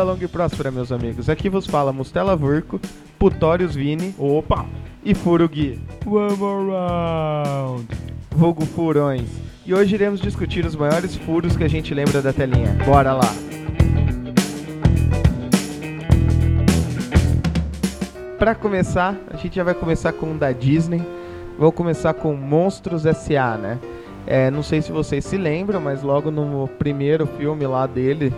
[0.00, 1.28] Vida longa e próspera, meus amigos.
[1.28, 2.80] Aqui vos fala Mustela Vurco,
[3.18, 4.64] Putórios Vini Opa!
[5.04, 7.86] e Furugui, One more round!
[8.30, 9.28] vulgo Furões.
[9.66, 12.78] E hoje iremos discutir os maiores furos que a gente lembra da telinha.
[12.86, 13.30] Bora lá!
[18.38, 21.02] Pra começar, a gente já vai começar com um da Disney.
[21.58, 23.78] Vou começar com Monstros S.A., né?
[24.26, 28.32] É, não sei se vocês se lembram, mas logo no primeiro filme lá dele,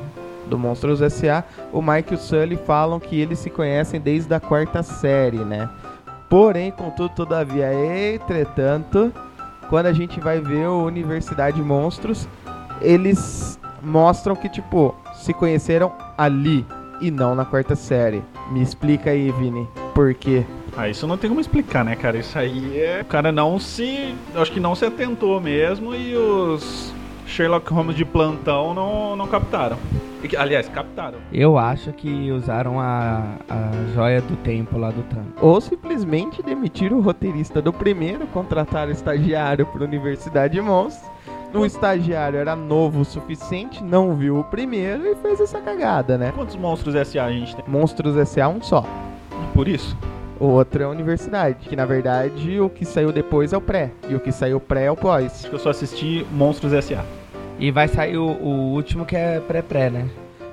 [0.47, 4.41] do Monstros S.A., o Mike e o Sully falam que eles se conhecem desde a
[4.41, 5.69] quarta série, né?
[6.29, 7.73] Porém, contudo, todavia,
[8.15, 9.13] entretanto,
[9.69, 12.27] quando a gente vai ver o Universidade Monstros,
[12.81, 16.65] eles mostram que, tipo, se conheceram ali
[17.01, 18.23] e não na quarta série.
[18.51, 20.45] Me explica aí, Vini, por quê?
[20.77, 22.17] Ah, isso não tem como explicar, né, cara?
[22.17, 23.03] Isso aí é.
[23.03, 24.15] O cara não se.
[24.35, 26.92] Acho que não se atentou mesmo e os
[27.33, 29.79] Sherlock Holmes de plantão não, não captaram.
[30.37, 31.19] Aliás, captaram.
[31.33, 35.33] Eu acho que usaram a, a joia do tempo lá do Thanos.
[35.41, 41.11] Ou simplesmente demitiram o roteirista do primeiro, contrataram o estagiário para a Universidade Monstros.
[41.55, 46.33] O estagiário era novo o suficiente, não viu o primeiro e fez essa cagada, né?
[46.35, 47.65] Quantos monstros SA a gente tem?
[47.67, 48.49] Monstros S.A.
[48.49, 48.87] um só.
[49.53, 49.97] Por isso?
[50.41, 53.91] O outro é a Universidade, que na verdade o que saiu depois é o pré,
[54.09, 55.41] e o que saiu pré é o pós.
[55.41, 57.05] Acho que eu só assisti Monstros SA.
[57.63, 60.09] E vai sair o, o último que é pré-pré, né?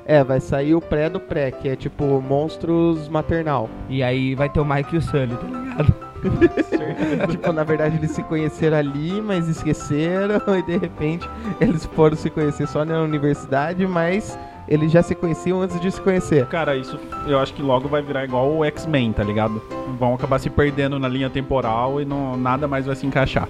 [0.05, 3.67] É, vai sair o pré do pré, que é tipo Monstros Maternal.
[3.89, 5.95] E aí vai ter o Mike e o Sully, tá ligado?
[7.31, 11.27] tipo, na verdade eles se conheceram ali, mas esqueceram e de repente
[11.59, 14.37] eles foram se conhecer só na universidade, mas
[14.67, 16.45] eles já se conheciam antes de se conhecer.
[16.45, 19.59] Cara, isso eu acho que logo vai virar igual o X-Men, tá ligado?
[19.97, 23.49] Vão acabar se perdendo na linha temporal e não, nada mais vai se encaixar.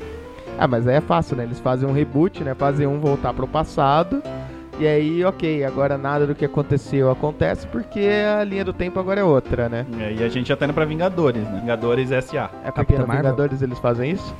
[0.59, 1.43] Ah, mas aí é fácil, né?
[1.43, 2.53] Eles fazem um reboot, né?
[2.53, 4.21] Fazem um voltar pro passado.
[4.79, 7.99] E aí, ok, agora nada do que aconteceu acontece porque
[8.39, 9.85] a linha do tempo agora é outra, né?
[9.99, 11.59] É, E a gente já tá indo pra Vingadores, né?
[11.61, 12.49] Vingadores SA.
[12.63, 13.23] É porque Capitã no Marvel?
[13.23, 14.35] Vingadores eles fazem isso,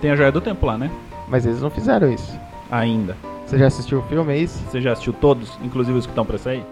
[0.00, 0.90] Tem a Joia do Tempo lá, né?
[1.28, 2.38] mas eles não fizeram isso.
[2.70, 3.16] Ainda.
[3.46, 4.58] Você já assistiu o filme, é isso?
[4.70, 6.64] Você já assistiu todos, inclusive os que estão pra sair?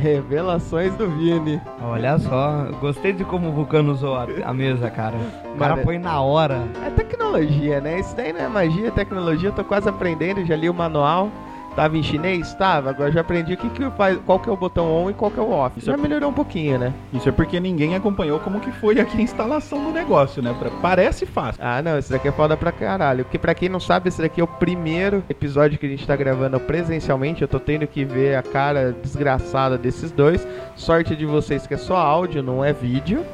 [0.00, 1.60] Revelações do Vini.
[1.82, 5.16] Olha só, gostei de como o Vulcano usou a, a mesa, cara.
[5.54, 6.66] O cara Mano, põe na hora.
[6.86, 8.00] É tecnologia, né?
[8.00, 9.50] Isso daí não é magia, é tecnologia.
[9.50, 11.28] Eu tô quase aprendendo, já li o manual.
[11.76, 12.52] Tava em chinês?
[12.54, 12.90] Tava.
[12.90, 15.30] Agora já aprendi o que que faz, qual que é o botão on e qual
[15.30, 15.78] que é o off.
[15.78, 16.92] Isso já é- melhorou um pouquinho, né?
[17.12, 20.54] Isso é porque ninguém acompanhou como que foi aqui a instalação do negócio, né?
[20.58, 21.62] Pra- Parece fácil.
[21.64, 23.24] Ah, não, esse daqui é foda pra caralho.
[23.24, 26.16] Porque pra quem não sabe, esse daqui é o primeiro episódio que a gente tá
[26.16, 27.42] gravando presencialmente.
[27.42, 30.46] Eu tô tendo que ver a cara desgraçada desses dois.
[30.76, 33.24] Sorte de vocês que é só áudio, não é vídeo.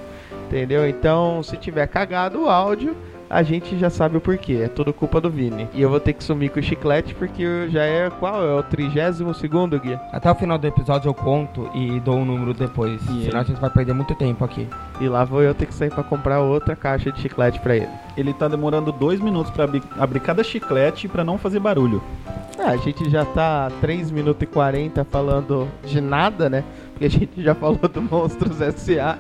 [0.47, 0.89] Entendeu?
[0.89, 2.97] Então, se tiver cagado o áudio,
[3.29, 4.61] a gente já sabe o porquê.
[4.65, 5.69] É tudo culpa do Vini.
[5.75, 8.43] E eu vou ter que sumir com o chiclete porque já é qual?
[8.43, 9.99] É o 32 segundo, Gui?
[10.13, 13.01] Até o final do episódio eu conto e dou um número depois.
[13.03, 13.37] E senão ele?
[13.39, 14.67] a gente vai perder muito tempo aqui.
[15.01, 17.89] E lá vou eu ter que sair pra comprar outra caixa de chiclete pra ele.
[18.17, 22.03] Ele tá demorando dois minutos pra abrir, abrir cada chiclete pra não fazer barulho.
[22.59, 26.65] Ah, a gente já tá 3 minutos e 40 falando de nada, né?
[26.97, 29.19] Porque a gente já falou do Monstros S.A.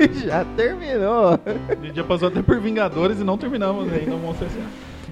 [0.00, 1.38] e já terminou.
[1.68, 4.64] A gente já passou até por Vingadores e não terminamos ainda o Monstro S.A.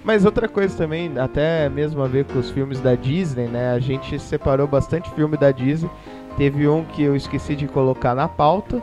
[0.02, 3.72] Mas outra coisa também, até mesmo a ver com os filmes da Disney, né?
[3.72, 5.90] A gente separou bastante filme da Disney.
[6.38, 8.80] Teve um que eu esqueci de colocar na pauta,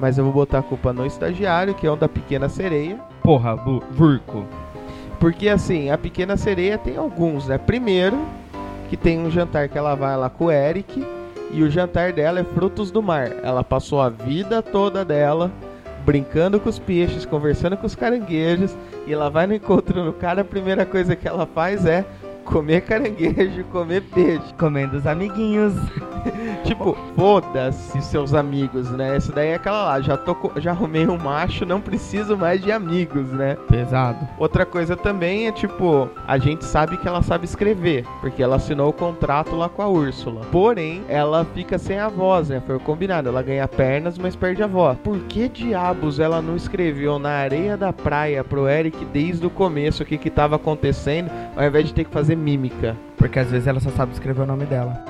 [0.00, 2.98] mas eu vou botar a culpa no estagiário, que é o da Pequena Sereia.
[3.22, 4.44] Porra, Bu- Vurco.
[5.20, 7.56] Porque assim, a Pequena Sereia tem alguns, né?
[7.56, 8.18] Primeiro,
[8.90, 11.06] que tem um jantar que ela vai lá com o Eric,
[11.50, 13.30] e o jantar dela é frutos do mar.
[13.42, 15.50] Ela passou a vida toda dela
[16.04, 20.42] brincando com os peixes, conversando com os caranguejos, e ela vai no encontro no cara,
[20.42, 22.04] a primeira coisa que ela faz é
[22.44, 24.54] comer caranguejo, comer peixe.
[24.58, 25.74] Comendo os amiguinhos.
[26.64, 29.16] Tipo, foda-se seus amigos, né?
[29.16, 32.72] Essa daí é aquela lá, já, tô, já arrumei um macho, não preciso mais de
[32.72, 33.56] amigos, né?
[33.68, 34.26] Pesado.
[34.38, 38.88] Outra coisa também é tipo, a gente sabe que ela sabe escrever, porque ela assinou
[38.88, 40.40] o contrato lá com a Úrsula.
[40.50, 42.62] Porém, ela fica sem a voz, né?
[42.66, 44.96] Foi o combinado, ela ganha pernas, mas perde a voz.
[45.04, 50.02] Por que diabos ela não escreveu na areia da praia pro Eric desde o começo
[50.02, 52.96] o que que tava acontecendo, ao invés de ter que fazer mímica?
[53.16, 55.04] Porque às vezes ela só sabe escrever o nome dela.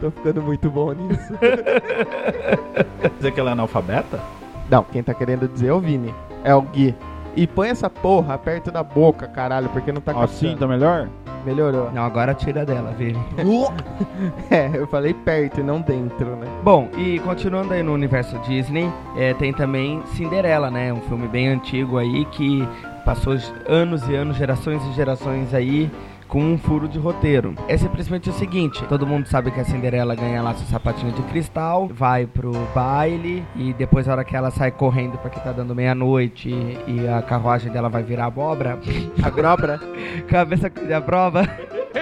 [0.00, 1.32] Tô ficando muito bom nisso.
[3.18, 4.20] Dizer que ela é analfabeta?
[4.68, 6.94] não, quem tá querendo dizer é o Vini, é o Gui.
[7.36, 11.08] E põe essa porra perto da boca, caralho, porque não tá Assim, tá melhor?
[11.44, 11.90] Melhorou.
[11.92, 13.18] Não, agora tira dela, Vini.
[14.50, 16.46] É, eu falei perto e não dentro, né?
[16.62, 20.92] Bom, e continuando aí no universo Disney, é, tem também Cinderela, né?
[20.92, 22.66] Um filme bem antigo aí que
[23.04, 25.90] passou anos e anos, gerações e gerações aí
[26.32, 27.54] com um furo de roteiro.
[27.68, 31.22] É simplesmente o seguinte: todo mundo sabe que a Cinderela ganha lá seu sapatinho de
[31.24, 35.74] cristal, vai pro baile e depois, na hora que ela sai correndo porque tá dando
[35.74, 38.78] meia-noite e a carruagem dela vai virar abóbora,
[39.22, 39.78] A grobra.
[40.26, 41.42] cabeça de prova.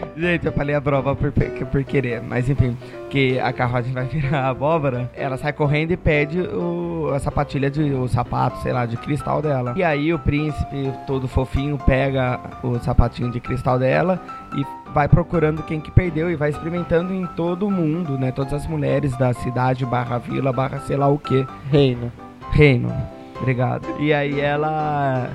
[0.16, 2.76] Gente, eu falei a prova por, por querer, mas enfim,
[3.10, 7.82] que a carruagem vai virar abóbora, ela sai correndo e pede o, a sapatilha de
[7.92, 9.74] o sapato, sei lá, de cristal dela.
[9.76, 14.20] E aí o príncipe, todo fofinho, pega o sapatinho de cristal dela
[14.56, 18.32] e vai procurando quem que perdeu e vai experimentando em todo mundo, né?
[18.32, 21.46] Todas as mulheres da cidade, barra vila, barra sei lá o que.
[21.70, 22.10] Reino.
[22.50, 22.92] Reino.
[23.40, 23.86] Obrigado.
[24.00, 25.30] E aí ela.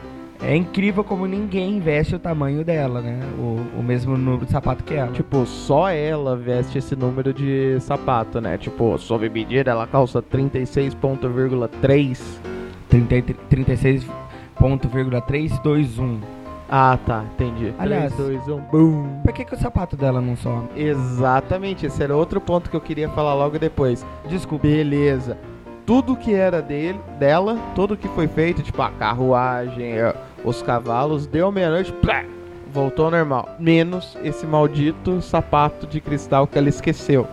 [0.45, 3.17] É incrível como ninguém veste o tamanho dela, né?
[3.39, 5.09] O, o mesmo número de sapato que ela.
[5.11, 8.57] Tipo, só ela veste esse número de sapato, né?
[8.57, 12.19] Tipo, sob medida ela calça 36.3.
[12.89, 16.19] 30 36.321.
[16.69, 17.73] Ah, tá, entendi.
[17.77, 19.21] Aliás- 3, 2, 1, boom.
[19.23, 20.67] Por que, que o sapato dela não some?
[20.75, 24.03] Exatamente, esse era outro ponto que eu queria falar logo depois.
[24.27, 24.67] Desculpa.
[24.67, 25.37] Beleza.
[25.85, 29.93] Tudo que era dele, dela, tudo que foi feito, tipo a carruagem,
[30.43, 31.93] os cavalos, deu meia-noite,
[32.73, 33.49] voltou ao normal.
[33.59, 37.27] Menos esse maldito sapato de cristal que ela esqueceu.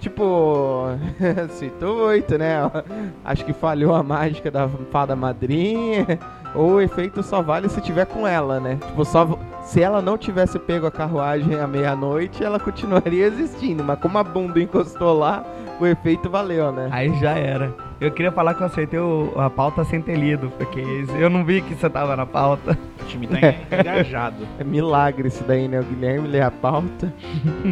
[0.00, 0.86] Tipo,
[1.50, 2.58] cito oito, né?
[3.24, 6.06] Acho que falhou a mágica da fada madrinha.
[6.54, 8.78] Ou o efeito só vale se tiver com ela, né?
[8.86, 13.84] Tipo, só se ela não tivesse pego a carruagem à meia-noite, ela continuaria existindo.
[13.84, 15.44] Mas como a bunda encostou lá,
[15.78, 16.88] o efeito valeu, né?
[16.90, 17.74] Aí já era.
[18.00, 20.80] Eu queria falar que eu aceitei o- a pauta sem ter lido, porque
[21.18, 22.78] eu não vi que você tava na pauta.
[23.02, 23.36] O time tá
[23.80, 24.36] engajado.
[24.58, 25.80] É milagre isso daí, né?
[25.80, 27.12] O Guilherme lê a pauta.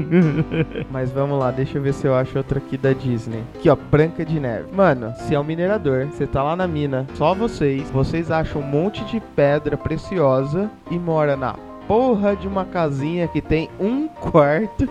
[0.90, 3.42] Mas vamos lá, deixa eu ver se eu acho outra aqui da Disney.
[3.54, 4.66] Aqui, ó, Branca de Neve.
[4.72, 8.64] Mano, se é um minerador, você tá lá na mina, só vocês, vocês acham um
[8.66, 11.54] monte de pedra preciosa e mora na
[11.86, 14.88] porra de uma casinha que tem um quarto.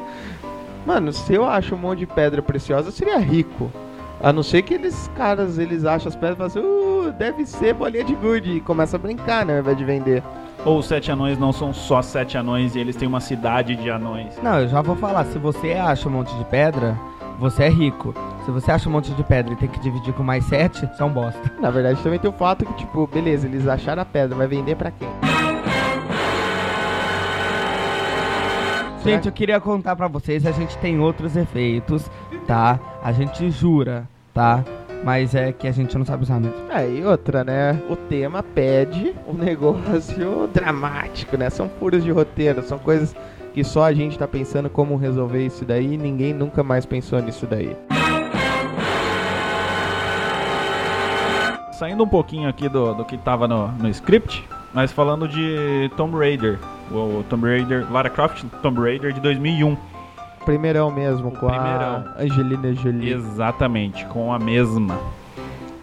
[0.85, 3.71] Mano, se eu acho um monte de pedra preciosa, eu seria rico.
[4.21, 7.45] A não ser que eles caras, eles acham as pedras e falam assim, uh, deve
[7.45, 8.51] ser bolinha de gude.
[8.51, 9.55] E começa a brincar, né?
[9.55, 10.23] Ao invés de vender.
[10.65, 13.89] Ou os sete anões não são só sete anões e eles têm uma cidade de
[13.89, 14.41] anões.
[14.41, 15.25] Não, eu já vou falar.
[15.25, 16.97] Se você acha um monte de pedra,
[17.37, 18.13] você é rico.
[18.45, 21.01] Se você acha um monte de pedra e tem que dividir com mais sete, você
[21.01, 21.51] é um bosta.
[21.59, 24.75] Na verdade, também tem o fato que, tipo, beleza, eles acharam a pedra, vai vender
[24.75, 25.32] pra quem?
[29.03, 32.09] Gente, eu queria contar pra vocês, a gente tem outros efeitos,
[32.47, 32.79] tá?
[33.03, 34.63] A gente jura, tá?
[35.03, 36.71] Mas é que a gente não sabe usar mesmo.
[36.71, 37.81] É, e outra, né?
[37.89, 41.49] O tema pede um negócio dramático, né?
[41.49, 43.13] São furos de roteiro, são coisas
[43.53, 47.21] que só a gente tá pensando como resolver isso daí e ninguém nunca mais pensou
[47.21, 47.75] nisso daí.
[51.73, 56.17] Saindo um pouquinho aqui do, do que tava no, no script, mas falando de Tomb
[56.17, 56.57] Raider.
[56.93, 59.75] O Tomb Raider, Lara Croft Tomb Raider de 2001.
[60.45, 62.05] Primeirão mesmo, com primeirão.
[62.15, 63.13] a Angelina Jolie.
[63.13, 64.99] Exatamente, com a mesma.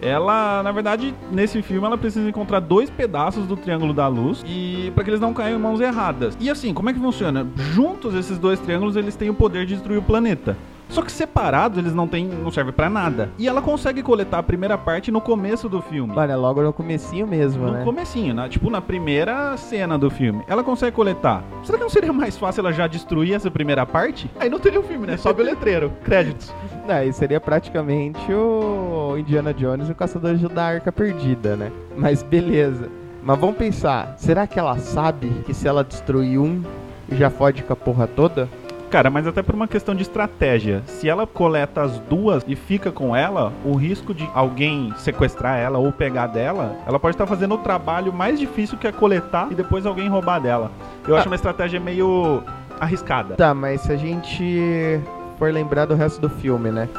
[0.01, 4.91] Ela, na verdade, nesse filme ela precisa encontrar dois pedaços do Triângulo da Luz e
[4.95, 6.35] para que eles não caiam em mãos erradas.
[6.39, 7.45] E assim, como é que funciona?
[7.55, 10.57] Juntos esses dois triângulos, eles têm o poder de destruir o planeta.
[10.91, 13.29] Só que separados eles não têm, não servem pra nada.
[13.39, 16.13] E ela consegue coletar a primeira parte no começo do filme.
[16.17, 17.83] É logo no comecinho mesmo, No né?
[17.85, 20.43] comecinho, na, tipo na primeira cena do filme.
[20.47, 21.43] Ela consegue coletar.
[21.63, 24.29] Será que não seria mais fácil ela já destruir essa primeira parte?
[24.37, 25.15] Aí não teria o filme, né?
[25.15, 25.91] Sobe o letreiro.
[26.03, 26.53] Créditos.
[26.87, 31.71] É, e seria praticamente o Indiana Jones e o Caçador da Arca Perdida, né?
[31.95, 32.89] Mas beleza.
[33.23, 36.63] Mas vamos pensar, será que ela sabe que se ela destruir um,
[37.11, 38.49] já fode com a porra toda?
[38.91, 40.83] Cara, mas até por uma questão de estratégia.
[40.85, 45.79] Se ela coleta as duas e fica com ela, o risco de alguém sequestrar ela
[45.79, 49.55] ou pegar dela, ela pode estar fazendo o trabalho mais difícil que é coletar e
[49.55, 50.71] depois alguém roubar dela.
[51.07, 51.19] Eu Ah.
[51.19, 52.43] acho uma estratégia meio
[52.81, 53.35] arriscada.
[53.35, 54.99] Tá, mas se a gente
[55.39, 56.89] for lembrar do resto do filme, né?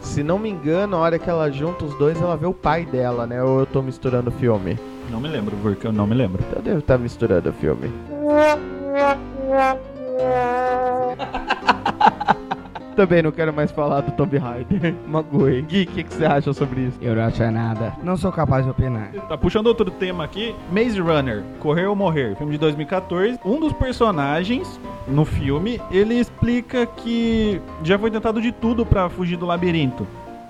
[0.00, 2.86] Se não me engano, a hora que ela junta os dois, ela vê o pai
[2.86, 3.42] dela, né?
[3.42, 4.78] Ou eu tô misturando o filme?
[5.10, 6.42] Não me lembro, porque eu não me lembro.
[6.56, 7.92] Eu devo estar misturando o filme.
[12.94, 14.94] Também não quero mais falar do Tomb Raider.
[15.08, 15.62] Magoei.
[15.62, 16.98] Gui, o que, que você acha sobre isso?
[17.00, 17.94] Eu não acho nada.
[18.02, 19.10] Não sou capaz de opinar.
[19.28, 23.40] Tá puxando outro tema aqui, Maze Runner, Correr ou Morrer, filme de 2014.
[23.44, 29.36] Um dos personagens no filme, ele explica que já foi tentado de tudo pra fugir
[29.36, 30.06] do labirinto,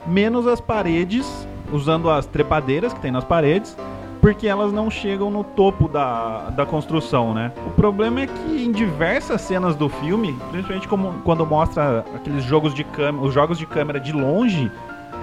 [0.06, 3.76] menos as paredes, usando as trepadeiras que tem nas paredes,
[4.22, 7.50] porque elas não chegam no topo da, da construção, né?
[7.66, 12.72] O problema é que em diversas cenas do filme, principalmente como, quando mostra aqueles jogos
[12.72, 14.70] de câmera, os jogos de câmera de longe,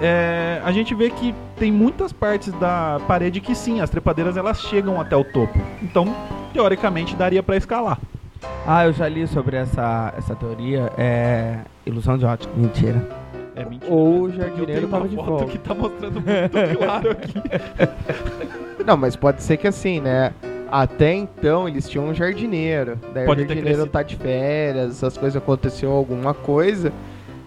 [0.02, 4.60] é, a gente vê que tem muitas partes da parede que sim, as trepadeiras elas
[4.60, 5.58] chegam até o topo.
[5.82, 6.14] Então,
[6.52, 7.98] teoricamente, daria pra escalar.
[8.66, 10.92] Ah, eu já li sobre essa, essa teoria.
[10.98, 11.60] É.
[11.86, 12.52] Ilusão de ótica.
[12.54, 13.08] Mentira.
[13.56, 13.90] É mentira.
[13.90, 14.34] Ou o né?
[14.34, 18.60] Eu jardineiro tava de foto que tá mostrando muito claro aqui.
[18.84, 20.32] Não, mas pode ser que assim, né?
[20.70, 22.98] Até então eles tinham um jardineiro.
[23.12, 26.92] Daí Pode o ter jardineiro tá de férias, essas coisas aconteceu alguma coisa.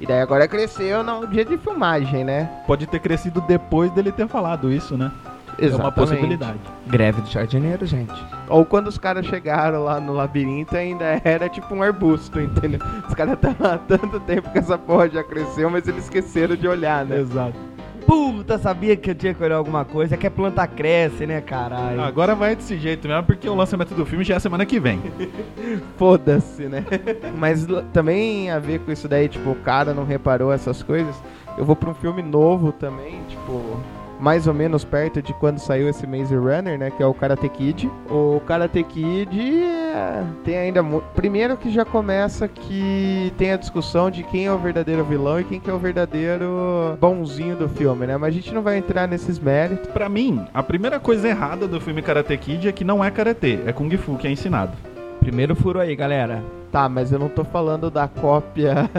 [0.02, 2.50] E daí agora cresceu no dia de filmagem, né?
[2.68, 5.12] Pode ter crescido depois dele ter falado isso, né?
[5.60, 6.60] É uma possibilidade.
[6.88, 8.14] Greve do jardineiro, gente.
[8.50, 12.80] Ou quando os caras chegaram lá no labirinto ainda era tipo um arbusto, entendeu?
[13.08, 16.68] Os caras estavam há tanto tempo que essa porra já cresceu, mas eles esqueceram de
[16.68, 17.20] olhar, né?
[17.20, 17.73] Exato.
[18.14, 20.14] Puta, sabia que eu tinha que olhar alguma coisa.
[20.14, 22.00] É que a planta cresce, né, caralho?
[22.00, 25.02] Agora vai desse jeito mesmo, porque o lançamento do filme já é semana que vem.
[25.98, 26.86] Foda-se, né?
[27.36, 31.16] Mas também a ver com isso daí, tipo, o cara não reparou essas coisas.
[31.58, 33.80] Eu vou pra um filme novo também, tipo,
[34.20, 36.92] mais ou menos perto de quando saiu esse Maze Runner, né?
[36.92, 37.90] Que é o Karate Kid.
[38.10, 40.84] O Karate Kid é, tem ainda.
[41.16, 45.44] Primeiro que já começa que tem a discussão de quem é o verdadeiro vilão e
[45.44, 48.18] quem que é o verdadeiro bonzinho do filme, né?
[48.18, 49.92] Mas a gente não vai entrar nesses méritos.
[49.92, 53.60] Pra mim, a primeira coisa errada do filme Karate Kid é que não é karatê,
[53.66, 54.93] é kung fu que é ensinado.
[55.24, 56.44] Primeiro furo aí, galera.
[56.70, 58.90] Tá, mas eu não tô falando da cópia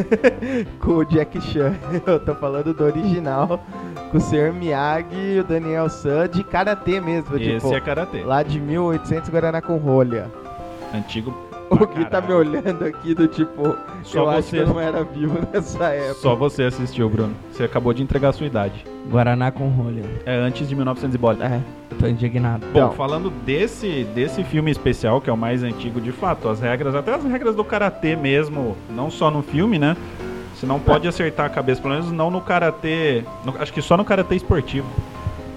[0.80, 1.74] com o Jack Chan.
[2.06, 3.60] Eu tô falando do original
[4.10, 4.52] com o Sr.
[4.54, 8.22] Miyagi e o Daniel San de karatê mesmo, Esse tipo, é karatê.
[8.22, 10.30] lá de 1800 Guaraná com rolha.
[10.94, 11.49] Antigo.
[11.70, 12.36] O Gui tá me caralho.
[12.36, 16.14] olhando aqui do tipo, Só eu acho que você- eu não era vivo nessa época.
[16.14, 17.32] Só você assistiu, Bruno.
[17.52, 18.84] Você acabou de entregar a sua idade.
[19.08, 20.02] Guaraná com rolha.
[20.26, 21.36] É antes de 1900 e bola.
[21.44, 21.60] É.
[21.92, 22.66] Eu tô indignado.
[22.72, 22.92] Bom, Então.
[22.92, 27.14] falando desse, desse filme especial, que é o mais antigo de fato, as regras, até
[27.14, 29.96] as regras do karatê mesmo, não só no filme, né?
[30.54, 33.24] Você não pode acertar a cabeça, pelo menos não no karatê.
[33.44, 34.86] no- acho que só no karatê esportivo.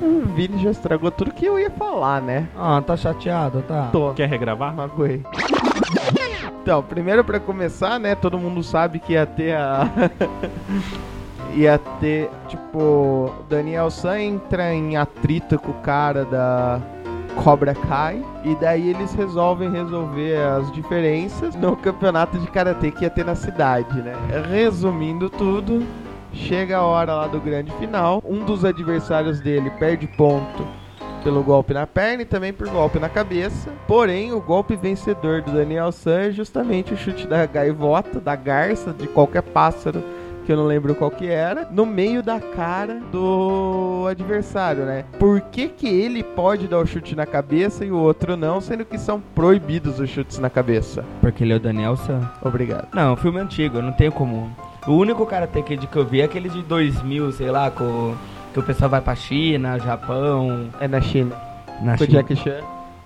[0.01, 2.47] O Vini já estragou tudo que eu ia falar, né?
[2.57, 3.89] Ah, tá chateado, tá?
[3.91, 4.13] Tô.
[4.13, 4.73] Quer regravar?
[4.75, 5.21] Magoei.
[6.63, 8.15] Então, primeiro pra começar, né?
[8.15, 9.89] Todo mundo sabe que ia ter a.
[11.53, 16.81] ia ter, tipo, Daniel San entra em atrito com o cara da
[17.43, 18.23] Cobra Kai.
[18.45, 23.35] E daí eles resolvem resolver as diferenças no campeonato de karatê que ia ter na
[23.35, 24.13] cidade, né?
[24.49, 25.85] Resumindo tudo.
[26.31, 28.23] Chega a hora lá do grande final.
[28.25, 30.65] Um dos adversários dele perde ponto
[31.23, 33.71] pelo golpe na perna e também por golpe na cabeça.
[33.87, 38.91] Porém, o golpe vencedor do Daniel San é justamente o chute da gaivota, da garça,
[38.91, 40.03] de qualquer pássaro,
[40.45, 45.05] que eu não lembro qual que era, no meio da cara do adversário, né?
[45.17, 48.83] Por que que ele pode dar o chute na cabeça e o outro não, sendo
[48.83, 51.05] que são proibidos os chutes na cabeça?
[51.21, 52.29] Porque ele é o Daniel San.
[52.41, 52.89] Obrigado.
[52.93, 54.53] Não, filme antigo, não tenho como.
[54.85, 58.13] O único Karate Kid que eu vi é aquele de 2000, sei lá, com,
[58.53, 61.35] que o pessoal vai pra China, Japão, É na China,
[61.81, 62.23] na com o China.
[62.23, 62.59] Jack Chan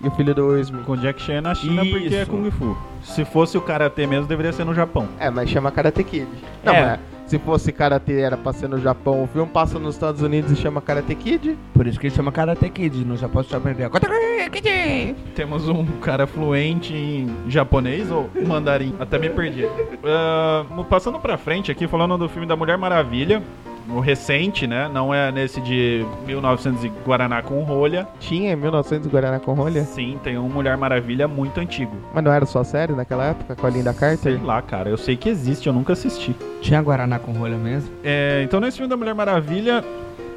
[0.03, 0.83] e o filho do Will Smith.
[0.85, 2.31] Com o Jack Chan é na China porque é Isso.
[2.31, 2.77] Kung Fu.
[3.01, 5.07] Se fosse o Karatê mesmo, deveria ser no Japão.
[5.19, 6.27] É, mas chama Karate Kid.
[6.63, 6.85] Não, É.
[6.85, 10.51] mas se fosse Karate era pra ser no Japão, o filme passa nos Estados Unidos
[10.51, 11.57] e chama Karate Kid.
[11.73, 13.89] Por isso que ele chama Karate Kid, no Japão você aprender a
[15.35, 18.93] Temos um cara fluente em japonês ou mandarim?
[18.99, 19.65] Até me perdi.
[20.05, 23.41] Ah, passando pra frente aqui, falando do filme da Mulher Maravilha.
[23.89, 24.89] O recente, né?
[24.93, 28.07] Não é nesse de 1900 e Guaraná com rolha.
[28.19, 31.95] Tinha em 1900 Guaraná com rolha, Sim, tem um Mulher Maravilha muito antigo.
[32.13, 34.45] mas não era só série naquela época com a Linda Sei Carter?
[34.45, 34.89] lá, cara.
[34.89, 36.35] Eu sei que existe, eu nunca assisti.
[36.61, 37.89] Tinha Guaraná com rolha mesmo?
[38.03, 39.83] É, então, nesse filme da Mulher Maravilha,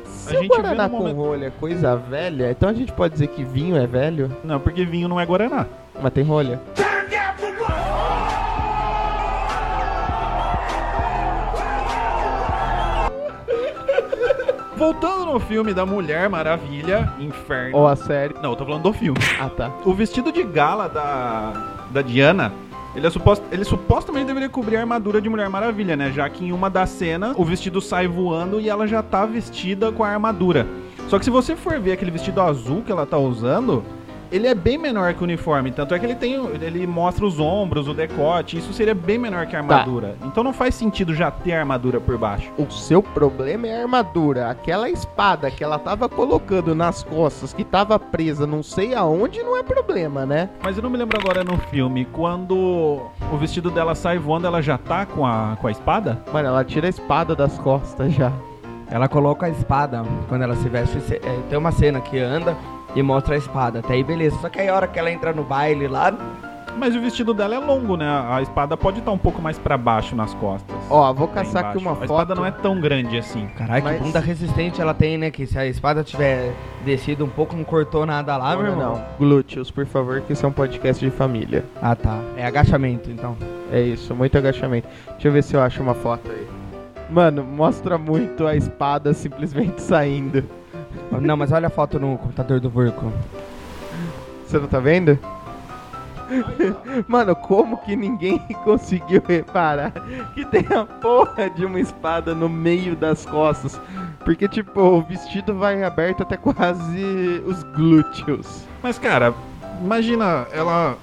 [0.04, 3.14] Se a gente Guaraná no com momento- rolha é coisa velha, então a gente pode
[3.14, 5.66] dizer que vinho é velho, não, porque vinho não é Guaraná.
[6.00, 6.61] mas tem rolha.
[14.80, 17.76] Voltando no filme da Mulher Maravilha, Inferno.
[17.76, 18.34] Ou a série.
[18.42, 19.20] Não, eu tô falando do filme.
[19.38, 19.70] Ah, tá.
[19.84, 22.50] O vestido de gala da, da Diana,
[22.96, 26.10] ele, é suposto, ele supostamente deveria cobrir a armadura de Mulher Maravilha, né?
[26.10, 29.92] Já que em uma das cenas o vestido sai voando e ela já tá vestida
[29.92, 30.66] com a armadura.
[31.08, 33.84] Só que se você for ver aquele vestido azul que ela tá usando,
[34.30, 35.70] ele é bem menor que o uniforme.
[35.70, 36.34] Tanto é que ele tem.
[36.34, 38.58] Ele mostra os ombros, o decote.
[38.58, 40.16] Isso seria bem menor que a armadura.
[40.25, 42.50] Então não faz sentido já ter a armadura por baixo.
[42.56, 44.50] O seu problema é a armadura.
[44.50, 49.56] Aquela espada que ela tava colocando nas costas, que tava presa não sei aonde, não
[49.56, 50.50] é problema, né?
[50.62, 53.00] Mas eu não me lembro agora no filme, quando
[53.32, 56.22] o vestido dela sai voando, ela já tá com a, com a espada?
[56.32, 58.32] Mano, ela tira a espada das costas já.
[58.90, 60.99] Ela coloca a espada quando ela se veste.
[61.14, 61.18] é,
[61.49, 62.56] tem uma cena que anda
[62.94, 63.78] e mostra a espada.
[63.80, 64.37] Até aí, beleza.
[64.40, 66.12] Só que aí a hora que ela entra no baile lá.
[66.78, 68.06] Mas o vestido dela é longo, né?
[68.30, 70.75] A espada pode estar um pouco mais pra baixo nas costas.
[70.88, 72.04] Ó, vou Tá caçar aqui uma A foto.
[72.04, 73.49] espada não é tão grande assim.
[73.59, 75.30] Caralho, Mas- que bunda resistente ela tem, né?
[75.32, 76.54] Que se a espada tiver
[76.85, 78.94] descido um pouco, não cortou nada lá, meu não, irmão.
[78.94, 79.04] não.
[79.18, 81.64] Glúteos, por favor, que isso é um podcast de família.
[81.82, 82.18] Ah, tá.
[82.37, 83.37] É agachamento, então.
[83.73, 84.87] É isso, muito agachamento.
[85.11, 86.47] Deixa eu ver se eu acho uma foto aí.
[87.11, 90.44] Mano, mostra muito a espada simplesmente saindo.
[91.21, 93.12] Não, mas olha a foto no computador do Vorco.
[94.47, 95.19] Você não tá vendo?
[97.09, 99.93] Mano, como que ninguém conseguiu reparar
[100.35, 103.81] que tem a porra de uma espada no meio das costas?
[104.25, 108.64] Porque, tipo, o vestido vai aberto até quase os glúteos.
[108.83, 109.35] Mas, cara,
[109.83, 110.97] imagina ela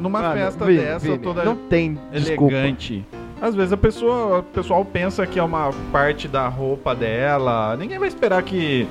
[0.00, 2.54] numa Mano, festa Vini, dessa, Vini, toda Não tem desculpa.
[2.54, 3.06] elegante.
[3.40, 7.74] Às vezes a pessoa, o pessoal pensa que é uma parte da roupa dela.
[7.78, 8.86] Ninguém vai esperar que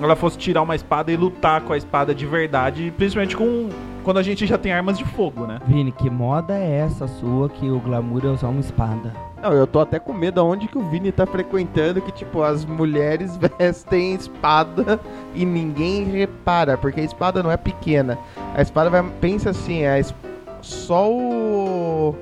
[0.00, 3.68] ela fosse tirar uma espada e lutar com a espada de verdade, principalmente com
[4.02, 5.60] quando a gente já tem armas de fogo, né?
[5.66, 9.12] Vini, que moda é essa sua que o glamour é usar uma espada?
[9.40, 12.64] Não, eu tô até com medo aonde que o Vini tá frequentando que, tipo, as
[12.64, 14.98] mulheres vestem espada
[15.34, 18.18] e ninguém repara, porque a espada não é pequena.
[18.56, 19.02] A espada vai.
[19.20, 20.14] Pensa assim, é es-
[20.60, 22.14] só o.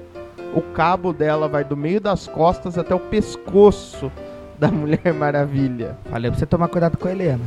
[0.54, 4.10] O cabo dela vai do meio das costas até o pescoço
[4.60, 5.96] da Mulher Maravilha.
[6.10, 7.42] Falei pra você tomar cuidado com a Helena.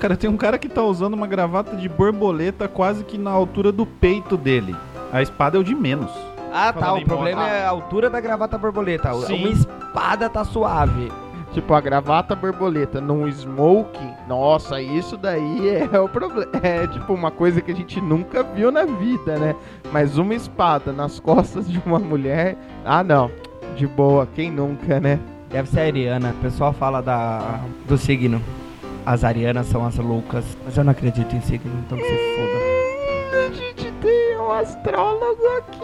[0.00, 3.70] Cara, tem um cara que tá usando uma gravata de borboleta quase que na altura
[3.70, 4.74] do peito dele.
[5.12, 6.10] A espada é o de menos.
[6.52, 6.94] Ah, tá.
[6.94, 7.54] O em problema moda.
[7.54, 9.14] é a altura da gravata borboleta.
[9.14, 9.36] Sim.
[9.36, 11.12] Uma espada tá suave.
[11.52, 16.50] Tipo, a gravata borboleta num smoking, nossa, isso daí é o problema.
[16.62, 19.54] É tipo uma coisa que a gente nunca viu na vida, né?
[19.92, 23.30] Mas uma espada nas costas de uma mulher, ah não,
[23.76, 25.20] de boa, quem nunca, né?
[25.52, 26.30] Deve ser a Ariana.
[26.30, 28.40] O pessoal fala da, do signo.
[29.04, 30.56] As arianas são as loucas.
[30.64, 32.52] Mas eu não acredito em signo, então que se foda.
[33.38, 35.82] A gente tem um astrólogo aqui.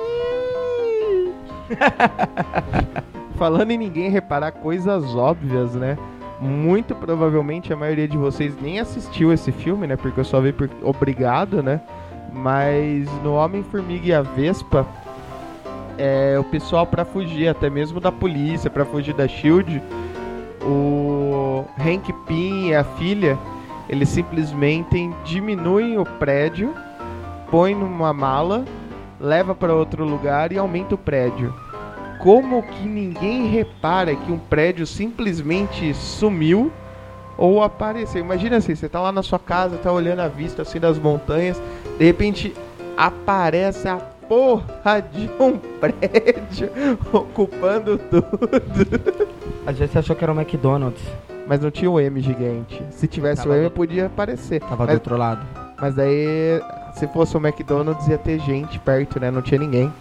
[3.37, 5.99] Falando em ninguém reparar coisas óbvias, né?
[6.41, 9.97] Muito provavelmente a maioria de vocês nem assistiu esse filme, né?
[9.97, 11.81] Porque eu só vi por obrigado, né?
[12.33, 14.87] Mas no Homem-Formiga e a Vespa,
[15.99, 19.83] é, o pessoal pra fugir, até mesmo da polícia, pra fugir da Shield,
[20.63, 23.39] o Hank Pym e a filha,
[23.89, 26.73] eles simplesmente diminuem o prédio,
[27.51, 28.65] põe numa mala,
[29.21, 31.53] leva para outro lugar e aumenta o prédio.
[32.21, 36.71] Como que ninguém repara que um prédio simplesmente sumiu
[37.37, 38.21] ou apareceu?
[38.21, 41.61] Imagina assim, você tá lá na sua casa, tá olhando a vista assim das montanhas,
[41.99, 42.53] de repente
[42.97, 46.71] aparece a porra de um prédio
[47.13, 49.29] ocupando tudo.
[49.67, 51.03] Às vezes você achou que era o McDonald's.
[51.47, 52.83] Mas não tinha o M gigante.
[52.91, 54.61] Se tivesse Tava o M, do- podia aparecer.
[54.61, 55.41] Tava do Mas- outro lado.
[55.81, 56.61] Mas daí,
[56.95, 59.31] se fosse o McDonald's, ia ter gente perto, né?
[59.31, 59.93] Não tinha ninguém.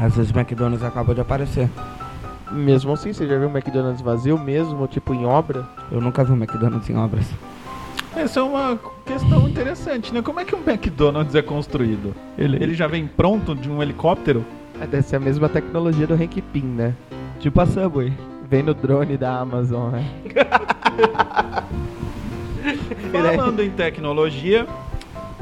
[0.00, 1.68] Às vezes o McDonald's acabou de aparecer.
[2.50, 5.64] Mesmo assim, você já viu o McDonald's vazio mesmo, tipo em obra?
[5.90, 7.24] Eu nunca vi um McDonald's em obras.
[8.16, 10.20] Essa é uma questão interessante, né?
[10.20, 12.14] Como é que um McDonald's é construído?
[12.36, 14.44] Ele já vem pronto de um helicóptero?
[14.80, 16.94] É, Deve ser a mesma tecnologia do Hank Pym, né?
[17.38, 18.12] Tipo a Subway.
[18.48, 20.04] Vem no drone da Amazon, né?
[23.12, 24.66] Falando em tecnologia,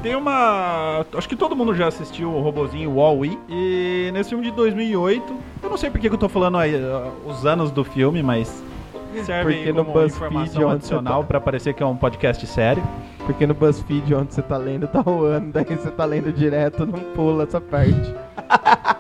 [0.03, 1.05] tem uma.
[1.15, 3.39] Acho que todo mundo já assistiu o robozinho Wall-E.
[3.49, 7.11] E nesse filme de 2008, eu não sei porque que eu tô falando aí uh,
[7.27, 8.63] os anos do filme, mas
[9.25, 12.83] serve Porque no BuzzFeed, adicional tá- pra parecer que é um podcast sério.
[13.27, 15.51] Porque no BuzzFeed, onde você tá lendo, tá o ano.
[15.53, 18.15] Daí você tá lendo direto, não pula essa parte.